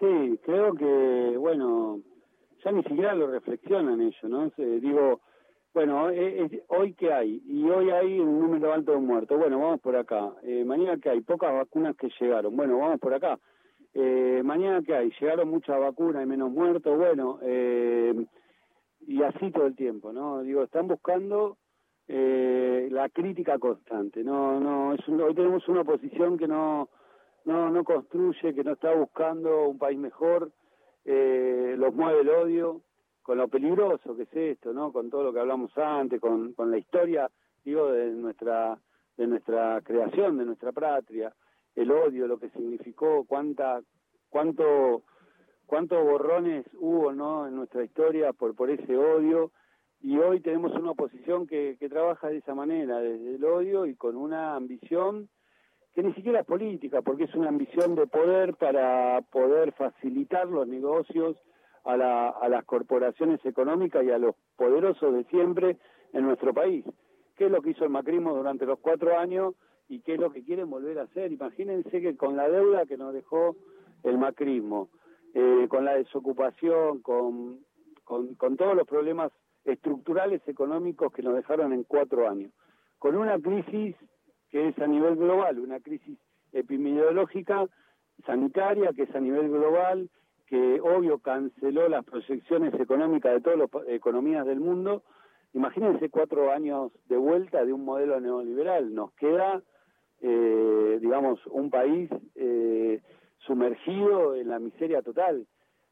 Sí, 0.00 0.38
creo 0.44 0.74
que, 0.74 1.36
bueno, 1.36 2.00
ya 2.64 2.72
ni 2.72 2.82
siquiera 2.82 3.14
lo 3.14 3.28
reflexionan 3.28 4.00
ellos, 4.00 4.24
¿no? 4.24 4.50
digo, 4.80 5.20
bueno, 5.78 6.10
eh, 6.10 6.64
hoy 6.66 6.92
que 6.94 7.12
hay, 7.12 7.40
y 7.46 7.62
hoy 7.70 7.88
hay 7.90 8.18
un 8.18 8.40
número 8.40 8.72
alto 8.72 8.90
de 8.90 8.98
muertos, 8.98 9.38
bueno, 9.38 9.60
vamos 9.60 9.80
por 9.80 9.94
acá. 9.94 10.32
Eh, 10.42 10.64
mañana 10.64 10.98
que 11.00 11.08
hay, 11.08 11.20
pocas 11.20 11.52
vacunas 11.52 11.94
que 11.94 12.10
llegaron, 12.18 12.56
bueno, 12.56 12.78
vamos 12.78 12.98
por 12.98 13.14
acá. 13.14 13.38
Eh, 13.94 14.42
mañana 14.44 14.82
que 14.82 14.92
hay, 14.92 15.12
llegaron 15.20 15.48
muchas 15.48 15.78
vacunas 15.78 16.24
y 16.24 16.26
menos 16.26 16.50
muertos, 16.50 16.98
bueno, 16.98 17.38
eh, 17.42 18.12
y 19.06 19.22
así 19.22 19.52
todo 19.52 19.66
el 19.66 19.76
tiempo, 19.76 20.12
¿no? 20.12 20.42
Digo, 20.42 20.64
están 20.64 20.88
buscando 20.88 21.58
eh, 22.08 22.88
la 22.90 23.08
crítica 23.08 23.56
constante, 23.60 24.24
no, 24.24 24.58
no, 24.58 24.94
es 24.94 25.08
hoy 25.08 25.34
tenemos 25.36 25.68
una 25.68 25.82
oposición 25.82 26.38
que 26.38 26.48
no, 26.48 26.88
no, 27.44 27.70
no 27.70 27.84
construye, 27.84 28.52
que 28.52 28.64
no 28.64 28.72
está 28.72 28.92
buscando 28.96 29.68
un 29.68 29.78
país 29.78 29.96
mejor, 29.96 30.50
eh, 31.04 31.76
los 31.78 31.94
mueve 31.94 32.22
el 32.22 32.30
odio, 32.30 32.80
con 33.28 33.36
lo 33.36 33.48
peligroso 33.48 34.16
que 34.16 34.22
es 34.22 34.34
esto, 34.34 34.72
¿no? 34.72 34.90
Con 34.90 35.10
todo 35.10 35.24
lo 35.24 35.34
que 35.34 35.40
hablamos 35.40 35.70
antes, 35.76 36.18
con, 36.18 36.54
con 36.54 36.70
la 36.70 36.78
historia, 36.78 37.30
digo, 37.62 37.92
de 37.92 38.10
nuestra, 38.12 38.78
de 39.18 39.26
nuestra 39.26 39.82
creación, 39.82 40.38
de 40.38 40.46
nuestra 40.46 40.72
patria, 40.72 41.30
el 41.74 41.90
odio, 41.90 42.26
lo 42.26 42.38
que 42.38 42.48
significó, 42.48 43.26
cuánta, 43.26 43.82
cuánto, 44.30 45.02
cuántos 45.66 46.02
borrones 46.02 46.64
hubo, 46.80 47.12
¿no? 47.12 47.46
En 47.46 47.54
nuestra 47.54 47.84
historia 47.84 48.32
por, 48.32 48.56
por 48.56 48.70
ese 48.70 48.96
odio, 48.96 49.50
y 50.00 50.16
hoy 50.16 50.40
tenemos 50.40 50.72
una 50.72 50.92
oposición 50.92 51.46
que, 51.46 51.76
que 51.78 51.90
trabaja 51.90 52.28
de 52.28 52.38
esa 52.38 52.54
manera, 52.54 52.98
desde 53.00 53.34
el 53.34 53.44
odio 53.44 53.84
y 53.84 53.94
con 53.94 54.16
una 54.16 54.56
ambición 54.56 55.28
que 55.94 56.02
ni 56.02 56.14
siquiera 56.14 56.40
es 56.40 56.46
política, 56.46 57.02
porque 57.02 57.24
es 57.24 57.34
una 57.34 57.50
ambición 57.50 57.94
de 57.94 58.06
poder 58.06 58.54
para 58.54 59.20
poder 59.20 59.72
facilitar 59.72 60.46
los 60.48 60.66
negocios 60.66 61.36
a, 61.88 61.96
la, 61.96 62.28
a 62.28 62.48
las 62.50 62.64
corporaciones 62.66 63.42
económicas 63.46 64.04
y 64.04 64.10
a 64.10 64.18
los 64.18 64.34
poderosos 64.56 65.14
de 65.14 65.24
siempre 65.24 65.78
en 66.12 66.22
nuestro 66.22 66.52
país. 66.52 66.84
¿Qué 67.34 67.46
es 67.46 67.50
lo 67.50 67.62
que 67.62 67.70
hizo 67.70 67.84
el 67.84 67.90
macrismo 67.90 68.34
durante 68.34 68.66
los 68.66 68.78
cuatro 68.78 69.18
años 69.18 69.54
y 69.88 70.00
qué 70.00 70.14
es 70.14 70.20
lo 70.20 70.30
que 70.30 70.44
quieren 70.44 70.68
volver 70.68 70.98
a 70.98 71.04
hacer? 71.04 71.32
Imagínense 71.32 72.02
que 72.02 72.14
con 72.14 72.36
la 72.36 72.46
deuda 72.46 72.84
que 72.84 72.98
nos 72.98 73.14
dejó 73.14 73.56
el 74.02 74.18
macrismo, 74.18 74.90
eh, 75.32 75.66
con 75.70 75.86
la 75.86 75.94
desocupación, 75.94 77.00
con, 77.00 77.60
con, 78.04 78.34
con 78.34 78.58
todos 78.58 78.76
los 78.76 78.86
problemas 78.86 79.32
estructurales 79.64 80.42
económicos 80.46 81.10
que 81.10 81.22
nos 81.22 81.36
dejaron 81.36 81.72
en 81.72 81.84
cuatro 81.84 82.28
años, 82.28 82.52
con 82.98 83.16
una 83.16 83.38
crisis 83.38 83.96
que 84.50 84.68
es 84.68 84.78
a 84.78 84.86
nivel 84.86 85.16
global, 85.16 85.58
una 85.58 85.80
crisis 85.80 86.18
epidemiológica, 86.52 87.66
sanitaria, 88.26 88.92
que 88.92 89.04
es 89.04 89.14
a 89.14 89.20
nivel 89.20 89.48
global, 89.48 90.10
que 90.48 90.80
obvio 90.80 91.18
canceló 91.18 91.88
las 91.88 92.04
proyecciones 92.04 92.72
económicas 92.80 93.34
de 93.34 93.40
todas 93.40 93.58
las 93.58 93.68
economías 93.88 94.46
del 94.46 94.60
mundo. 94.60 95.02
Imagínense 95.52 96.08
cuatro 96.08 96.50
años 96.50 96.90
de 97.08 97.18
vuelta 97.18 97.64
de 97.64 97.72
un 97.72 97.84
modelo 97.84 98.18
neoliberal. 98.18 98.94
Nos 98.94 99.12
queda, 99.12 99.62
eh, 100.22 100.98
digamos, 101.02 101.38
un 101.48 101.68
país 101.68 102.10
eh, 102.34 103.02
sumergido 103.40 104.36
en 104.36 104.48
la 104.48 104.58
miseria 104.58 105.02
total. 105.02 105.46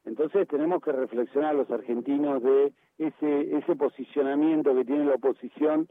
Entonces 0.07 0.49
tenemos 0.49 0.83
que 0.83 0.93
reflexionar 0.93 1.55
los 1.55 1.71
argentinos 1.71 2.43
de 2.43 2.73
ese, 2.97 3.57
ese 3.59 3.77
posicionamiento 3.77 4.75
que 4.75 4.85
tiene 4.87 5.05
la 5.05 5.17
oposición 5.17 5.89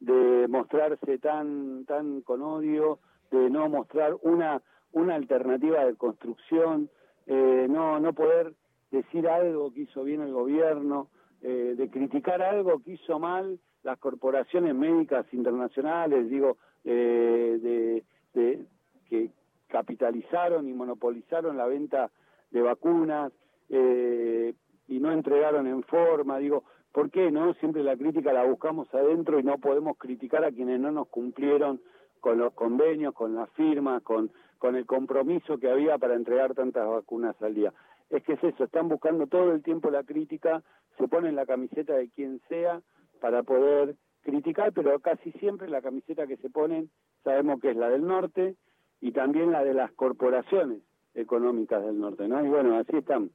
de 0.00 0.46
mostrarse 0.48 1.18
tan, 1.18 1.84
tan 1.84 2.22
con 2.22 2.42
odio, 2.42 2.98
de 3.30 3.48
no 3.50 3.68
mostrar 3.68 4.16
una, 4.22 4.60
una 4.92 5.14
alternativa 5.14 5.84
de 5.84 5.94
construcción, 5.94 6.90
eh, 7.28 7.66
no, 7.68 8.00
no 8.00 8.14
poder 8.14 8.54
decir 8.90 9.28
algo 9.28 9.70
que 9.72 9.82
hizo 9.82 10.02
bien 10.02 10.22
el 10.22 10.32
gobierno, 10.32 11.08
eh, 11.42 11.74
de 11.76 11.90
criticar 11.90 12.40
algo 12.40 12.82
que 12.82 12.92
hizo 12.92 13.18
mal 13.18 13.60
las 13.82 13.98
corporaciones 13.98 14.74
médicas 14.74 15.26
internacionales, 15.32 16.28
digo, 16.30 16.56
eh, 16.84 18.02
de, 18.32 18.64
que 19.08 19.30
capitalizaron 19.68 20.68
y 20.68 20.72
monopolizaron 20.72 21.58
la 21.58 21.66
venta 21.66 22.10
de 22.50 22.62
vacunas 22.62 23.32
y 23.68 25.00
no 25.00 25.12
entregaron 25.12 25.66
en 25.66 25.82
forma, 25.82 26.38
digo, 26.38 26.64
¿por 26.92 27.10
qué 27.10 27.30
no? 27.30 27.52
Siempre 27.54 27.82
la 27.82 27.96
crítica 27.96 28.32
la 28.32 28.44
buscamos 28.44 28.92
adentro 28.94 29.38
y 29.38 29.42
no 29.42 29.58
podemos 29.58 29.98
criticar 29.98 30.44
a 30.44 30.52
quienes 30.52 30.80
no 30.80 30.90
nos 30.90 31.08
cumplieron 31.08 31.80
con 32.20 32.38
los 32.38 32.54
convenios, 32.54 33.12
con 33.14 33.34
las 33.34 33.50
firmas, 33.50 34.02
con 34.02 34.30
con 34.58 34.76
el 34.76 34.86
compromiso 34.86 35.58
que 35.58 35.70
había 35.70 35.98
para 35.98 36.14
entregar 36.14 36.54
tantas 36.54 36.86
vacunas 36.88 37.40
al 37.42 37.54
día. 37.54 37.72
Es 38.10 38.22
que 38.24 38.34
es 38.34 38.44
eso, 38.44 38.64
están 38.64 38.88
buscando 38.88 39.26
todo 39.26 39.52
el 39.52 39.62
tiempo 39.62 39.90
la 39.90 40.04
crítica, 40.04 40.62
se 40.96 41.08
ponen 41.08 41.36
la 41.36 41.46
camiseta 41.46 41.94
de 41.94 42.08
quien 42.10 42.40
sea 42.48 42.80
para 43.20 43.42
poder 43.42 43.96
criticar, 44.22 44.72
pero 44.72 44.98
casi 45.00 45.32
siempre 45.32 45.68
la 45.68 45.82
camiseta 45.82 46.26
que 46.26 46.36
se 46.36 46.50
ponen 46.50 46.90
sabemos 47.24 47.60
que 47.60 47.70
es 47.70 47.76
la 47.76 47.88
del 47.88 48.06
norte 48.06 48.56
y 49.00 49.12
también 49.12 49.52
la 49.52 49.64
de 49.64 49.74
las 49.74 49.92
corporaciones 49.92 50.82
económicas 51.14 51.84
del 51.84 51.98
norte, 51.98 52.28
¿no? 52.28 52.44
Y 52.44 52.48
bueno, 52.48 52.76
así 52.76 52.96
están. 52.96 53.30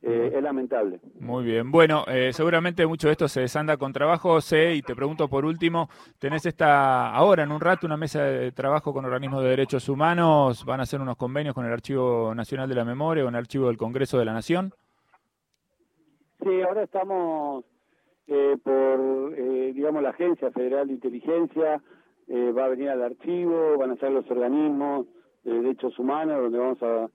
Eh, 0.00 0.32
es 0.32 0.42
lamentable. 0.42 1.00
Muy 1.18 1.44
bien. 1.44 1.72
Bueno, 1.72 2.04
eh, 2.06 2.32
seguramente 2.32 2.86
mucho 2.86 3.08
de 3.08 3.12
esto 3.12 3.26
se 3.26 3.40
desanda 3.40 3.76
con 3.76 3.92
trabajo, 3.92 4.40
sé, 4.40 4.74
y 4.74 4.82
te 4.82 4.94
pregunto 4.94 5.28
por 5.28 5.44
último, 5.44 5.88
tenés 6.20 6.46
esta 6.46 7.10
ahora 7.10 7.42
en 7.42 7.50
un 7.50 7.60
rato 7.60 7.84
una 7.84 7.96
mesa 7.96 8.22
de 8.22 8.52
trabajo 8.52 8.92
con 8.92 9.04
organismos 9.04 9.42
de 9.42 9.50
derechos 9.50 9.88
humanos, 9.88 10.64
van 10.64 10.78
a 10.78 10.84
hacer 10.84 11.00
unos 11.00 11.16
convenios 11.16 11.52
con 11.52 11.66
el 11.66 11.72
Archivo 11.72 12.32
Nacional 12.32 12.68
de 12.68 12.76
la 12.76 12.84
Memoria 12.84 13.24
o 13.24 13.28
el 13.28 13.34
Archivo 13.34 13.66
del 13.66 13.76
Congreso 13.76 14.18
de 14.18 14.24
la 14.24 14.32
Nación. 14.32 14.72
Sí, 16.44 16.62
ahora 16.62 16.84
estamos 16.84 17.64
eh, 18.28 18.56
por, 18.62 19.34
digamos, 19.74 20.00
la 20.00 20.10
Agencia 20.10 20.52
Federal 20.52 20.86
de 20.86 20.94
Inteligencia, 20.94 21.82
va 22.30 22.66
a 22.66 22.68
venir 22.68 22.90
al 22.90 23.02
archivo, 23.02 23.78
van 23.78 23.90
a 23.90 23.96
ser 23.96 24.12
los 24.12 24.30
organismos 24.30 25.06
de 25.44 25.54
derechos 25.54 25.98
humanos, 25.98 26.42
donde 26.42 26.58
vamos 26.58 26.82
a 26.82 27.08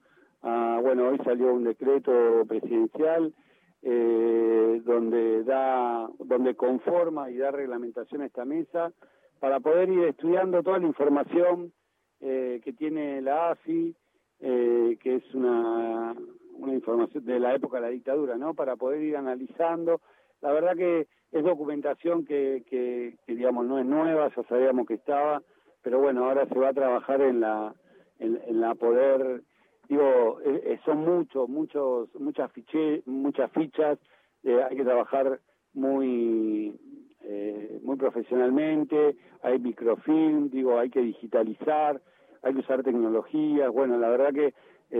Ah, 0.46 0.78
bueno, 0.82 1.08
hoy 1.08 1.18
salió 1.24 1.54
un 1.54 1.64
decreto 1.64 2.12
presidencial 2.46 3.32
eh, 3.80 4.82
donde 4.84 5.42
da, 5.42 6.06
donde 6.18 6.54
conforma 6.54 7.30
y 7.30 7.38
da 7.38 7.50
reglamentación 7.50 8.20
a 8.20 8.26
esta 8.26 8.44
mesa 8.44 8.92
para 9.40 9.60
poder 9.60 9.88
ir 9.88 10.04
estudiando 10.04 10.62
toda 10.62 10.80
la 10.80 10.86
información 10.86 11.72
eh, 12.20 12.60
que 12.62 12.74
tiene 12.74 13.22
la 13.22 13.52
AFI, 13.52 13.96
eh, 14.40 14.98
que 15.00 15.16
es 15.16 15.34
una, 15.34 16.14
una 16.58 16.74
información 16.74 17.24
de 17.24 17.40
la 17.40 17.54
época 17.54 17.78
de 17.78 17.82
la 17.84 17.88
dictadura, 17.88 18.36
¿no? 18.36 18.52
Para 18.52 18.76
poder 18.76 19.02
ir 19.02 19.16
analizando. 19.16 20.02
La 20.42 20.52
verdad 20.52 20.76
que 20.76 21.06
es 21.32 21.42
documentación 21.42 22.26
que, 22.26 22.64
que, 22.68 23.16
que 23.26 23.34
digamos, 23.34 23.64
no 23.64 23.78
es 23.78 23.86
nueva, 23.86 24.30
ya 24.36 24.42
sabíamos 24.42 24.86
que 24.86 24.94
estaba, 24.94 25.42
pero 25.80 26.00
bueno, 26.00 26.26
ahora 26.26 26.46
se 26.46 26.58
va 26.58 26.68
a 26.68 26.74
trabajar 26.74 27.22
en 27.22 27.40
la, 27.40 27.74
en, 28.18 28.38
en 28.46 28.60
la 28.60 28.74
poder 28.74 29.42
digo, 29.88 30.40
eh, 30.44 30.62
eh, 30.64 30.80
son 30.84 31.04
muchos, 31.04 31.48
muchos, 31.48 32.08
muchas 32.18 32.50
fiche, 32.52 33.02
muchas 33.06 33.50
fichas, 33.52 33.98
eh, 34.42 34.62
hay 34.62 34.76
que 34.76 34.84
trabajar 34.84 35.40
muy, 35.72 36.78
muy 37.82 37.96
profesionalmente, 37.96 39.16
hay 39.42 39.58
microfilm, 39.58 40.50
digo, 40.50 40.78
hay 40.78 40.90
que 40.90 41.00
digitalizar, 41.00 42.00
hay 42.42 42.54
que 42.54 42.60
usar 42.60 42.82
tecnologías, 42.82 43.72
bueno, 43.72 43.98
la 43.98 44.08
verdad 44.08 44.32
que, 44.32 44.54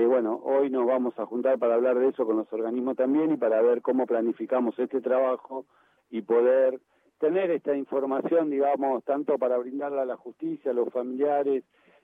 bueno, 0.07 0.40
hoy 0.42 0.70
nos 0.70 0.87
vamos 0.87 1.16
a 1.18 1.27
juntar 1.27 1.59
para 1.59 1.75
hablar 1.75 1.99
de 1.99 2.09
eso 2.09 2.27
con 2.27 2.37
los 2.37 2.53
organismos 2.53 2.97
también 2.97 3.33
y 3.33 3.37
para 3.37 3.61
ver 3.62 3.83
cómo 3.83 4.07
planificamos 4.07 4.77
este 4.79 5.01
trabajo 5.01 5.66
y 6.11 6.23
poder 6.23 6.81
tener 7.18 7.51
esta 7.51 7.77
información, 7.77 8.51
digamos, 8.51 9.05
tanto 9.05 9.38
para 9.38 9.59
brindarla 9.59 10.03
a 10.03 10.07
la 10.07 10.16
justicia, 10.16 10.70
a 10.70 10.75
los 10.75 10.88
familiares 10.90 11.62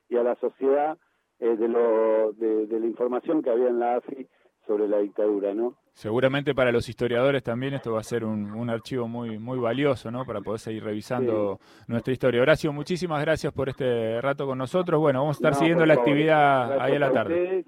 y 0.08 0.16
a 0.16 0.22
la 0.22 0.36
sociedad 0.36 0.98
eh, 1.40 1.56
de, 1.56 1.68
lo, 1.68 2.32
de, 2.32 2.66
la 2.78 2.86
información 2.86 3.42
que 3.42 3.50
había 3.50 3.68
en 3.68 3.78
la 3.78 3.96
AFI 3.96 4.26
sobre 4.66 4.86
la 4.86 4.98
dictadura, 4.98 5.54
¿no? 5.54 5.74
Seguramente 5.92 6.54
para 6.54 6.70
los 6.70 6.88
historiadores 6.88 7.42
también 7.42 7.74
esto 7.74 7.92
va 7.92 8.00
a 8.00 8.04
ser 8.04 8.24
un, 8.24 8.70
archivo 8.70 9.08
muy 9.08 9.38
muy 9.38 9.58
valioso, 9.58 10.10
¿no? 10.10 10.24
Para 10.24 10.40
poder 10.40 10.60
seguir 10.60 10.84
revisando 10.84 11.58
nuestra 11.88 12.12
historia. 12.12 12.42
Horacio, 12.42 12.72
muchísimas 12.72 13.20
gracias 13.22 13.52
por 13.52 13.68
este 13.68 14.20
rato 14.20 14.46
con 14.46 14.58
nosotros. 14.58 15.00
Bueno, 15.00 15.20
vamos 15.20 15.36
a 15.36 15.38
estar 15.38 15.54
siguiendo 15.54 15.84
la 15.86 15.94
actividad 15.94 16.78
ahí 16.78 16.94
a 16.94 16.98
la 16.98 17.12
tarde. 17.12 17.64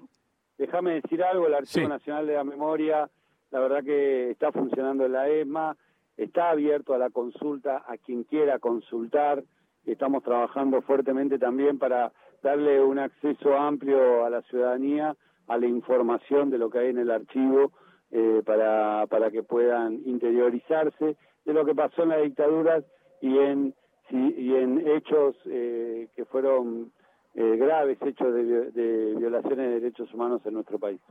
Déjame 0.57 1.01
decir 1.01 1.23
algo, 1.23 1.47
el 1.47 1.55
Archivo 1.55 1.89
Nacional 1.89 2.27
de 2.27 2.35
la 2.35 2.43
Memoria, 2.43 3.09
la 3.51 3.59
verdad 3.59 3.83
que 3.83 4.29
está 4.29 4.51
funcionando 4.51 5.05
en 5.05 5.11
la 5.11 5.27
ESMA, 5.27 5.75
está 6.15 6.51
abierto 6.51 6.93
a 6.93 6.97
la 6.97 7.09
consulta, 7.09 7.83
a 7.87 7.97
quien 7.97 8.23
quiera 8.23 8.59
consultar, 8.59 9.43
estamos 9.85 10.23
trabajando 10.23 10.81
fuertemente 10.81 11.37
también 11.39 11.79
para 11.79 12.13
darle 12.43 12.81
un 12.81 12.99
acceso 12.99 13.57
amplio 13.57 14.25
a 14.25 14.29
la 14.29 14.41
ciudadanía 14.43 15.15
a 15.47 15.57
la 15.57 15.67
información 15.67 16.49
de 16.49 16.57
lo 16.57 16.69
que 16.69 16.79
hay 16.79 16.89
en 16.89 16.99
el 16.99 17.11
archivo 17.11 17.71
eh, 18.11 18.41
para, 18.45 19.07
para 19.07 19.31
que 19.31 19.43
puedan 19.43 20.01
interiorizarse 20.05 21.17
de 21.45 21.53
lo 21.53 21.65
que 21.65 21.73
pasó 21.73 22.03
en 22.03 22.09
la 22.09 22.17
dictadura 22.17 22.83
y 23.21 23.37
en, 23.37 23.73
y 24.11 24.55
en 24.55 24.87
hechos 24.87 25.35
eh, 25.45 26.07
que 26.15 26.25
fueron 26.25 26.91
eh, 27.33 27.55
graves 27.57 27.97
hechos 28.01 28.33
de, 28.33 28.71
de 28.71 29.15
violaciones 29.15 29.57
de 29.57 29.79
derechos 29.79 30.13
humanos 30.13 30.41
en 30.45 30.53
nuestro 30.53 30.77
país. 30.77 31.01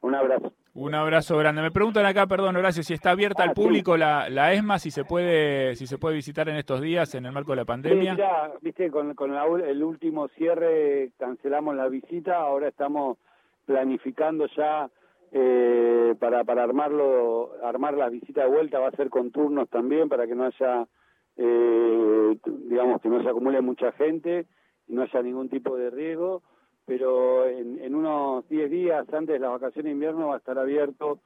Un 0.00 0.14
abrazo. 0.14 0.52
Un 0.76 0.92
abrazo 0.92 1.38
grande. 1.38 1.62
Me 1.62 1.70
preguntan 1.70 2.04
acá, 2.04 2.26
perdón, 2.26 2.56
Horacio, 2.56 2.82
si 2.82 2.94
está 2.94 3.12
abierta 3.12 3.44
al 3.44 3.50
ah, 3.50 3.54
público 3.54 3.96
la, 3.96 4.28
la, 4.28 4.52
ESMA, 4.52 4.80
si 4.80 4.90
se 4.90 5.04
puede 5.04 5.76
si 5.76 5.86
se 5.86 5.98
puede 5.98 6.16
visitar 6.16 6.48
en 6.48 6.56
estos 6.56 6.80
días 6.80 7.14
en 7.14 7.26
el 7.26 7.32
marco 7.32 7.52
de 7.52 7.56
la 7.56 7.64
pandemia. 7.64 8.14
Sí, 8.14 8.18
ya, 8.18 8.52
viste, 8.60 8.90
con, 8.90 9.14
con 9.14 9.32
el 9.32 9.82
último 9.84 10.26
cierre 10.28 11.12
cancelamos 11.16 11.76
la 11.76 11.88
visita, 11.88 12.38
ahora 12.38 12.68
estamos 12.68 13.18
planificando 13.66 14.46
ya 14.56 14.90
eh, 15.30 16.16
para 16.18 16.42
para 16.42 16.64
armarlo 16.64 17.52
armar 17.62 17.94
las 17.94 18.10
visitas 18.10 18.44
de 18.44 18.50
vuelta, 18.50 18.80
va 18.80 18.88
a 18.88 18.96
ser 18.96 19.10
con 19.10 19.30
turnos 19.30 19.68
también 19.68 20.08
para 20.08 20.26
que 20.26 20.34
no 20.34 20.44
haya, 20.44 20.88
eh, 21.36 22.36
digamos, 22.68 23.00
que 23.00 23.08
no 23.08 23.22
se 23.22 23.28
acumule 23.28 23.60
mucha 23.60 23.92
gente 23.92 24.46
y 24.88 24.94
no 24.94 25.02
haya 25.02 25.22
ningún 25.22 25.48
tipo 25.48 25.76
de 25.76 25.90
riesgo 25.90 26.42
pero 26.86 27.33
unos 28.44 28.48
10 28.48 28.70
días 28.70 29.06
antes 29.12 29.34
de 29.34 29.38
las 29.38 29.50
vacaciones 29.50 29.84
de 29.84 29.90
invierno 29.92 30.28
va 30.28 30.34
a 30.34 30.38
estar 30.38 30.58
abierto 30.58 31.20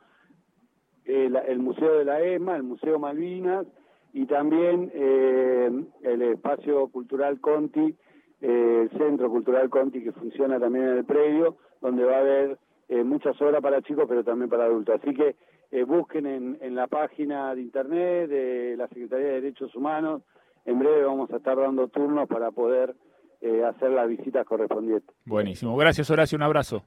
eh, 1.05 1.31
el, 1.47 1.59
Museo 1.59 1.99
de 1.99 2.05
la 2.05 2.21
ESMA, 2.21 2.57
el 2.57 2.63
Museo 2.63 2.99
Malvinas 2.99 3.67
y 4.13 4.27
también 4.27 4.91
eh, 4.95 5.71
el 6.03 6.23
Espacio 6.23 6.89
Cultural 6.89 7.41
Conti, 7.41 7.95
eh, 8.41 8.89
el 8.91 8.99
Centro 8.99 9.31
Cultural 9.31 9.71
Conti 9.71 10.03
que 10.03 10.13
funciona 10.13 10.59
también 10.59 10.87
en 10.87 10.99
el 10.99 11.05
predio, 11.05 11.57
donde 11.81 12.05
va 12.05 12.17
a 12.17 12.21
haber 12.21 12.59
muchas 13.05 13.41
obras 13.43 13.61
para 13.61 13.83
chicos, 13.83 14.07
pero 14.09 14.25
también 14.25 14.49
para 14.49 14.65
adultos. 14.65 14.99
Así 15.03 15.15
que 15.15 15.37
busquen 15.85 16.25
en, 16.25 16.59
en 16.63 16.75
la 16.75 16.87
página 16.87 17.55
de 17.55 17.61
internet 17.61 18.31
de 18.31 18.77
la 18.79 18.89
Secretaría 18.89 19.27
de 19.27 19.41
Derechos 19.43 19.75
Humanos. 19.75 20.23
En 20.65 20.79
breve 20.79 21.05
vamos 21.05 21.31
a 21.31 21.37
estar 21.37 21.59
dando 21.59 21.89
turnos 21.89 22.27
para 22.27 22.51
poder 22.51 22.95
eh, 23.41 23.63
hacer 23.65 23.91
las 23.91 24.09
visitas 24.09 24.45
correspondientes. 24.45 25.15
Buenísimo. 25.25 25.77
Gracias, 25.77 26.11
Horacio. 26.11 26.35
Un 26.35 26.43
abrazo. 26.43 26.83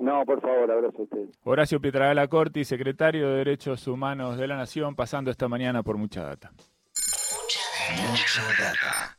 No, 0.00 0.24
por 0.24 0.40
favor, 0.40 0.70
abrazo 0.70 0.96
a 0.98 1.02
usted. 1.02 1.26
Horacio 1.44 1.78
Pietragala 1.78 2.26
Corti, 2.26 2.64
secretario 2.64 3.28
de 3.28 3.36
Derechos 3.36 3.86
Humanos 3.86 4.38
de 4.38 4.48
la 4.48 4.56
Nación, 4.56 4.96
pasando 4.96 5.30
esta 5.30 5.46
mañana 5.46 5.82
por 5.82 5.98
mucha 5.98 6.22
data. 6.24 6.50
Mucha 6.52 7.60
data. 7.94 8.10
Mucha 8.10 8.42
data. 8.42 9.18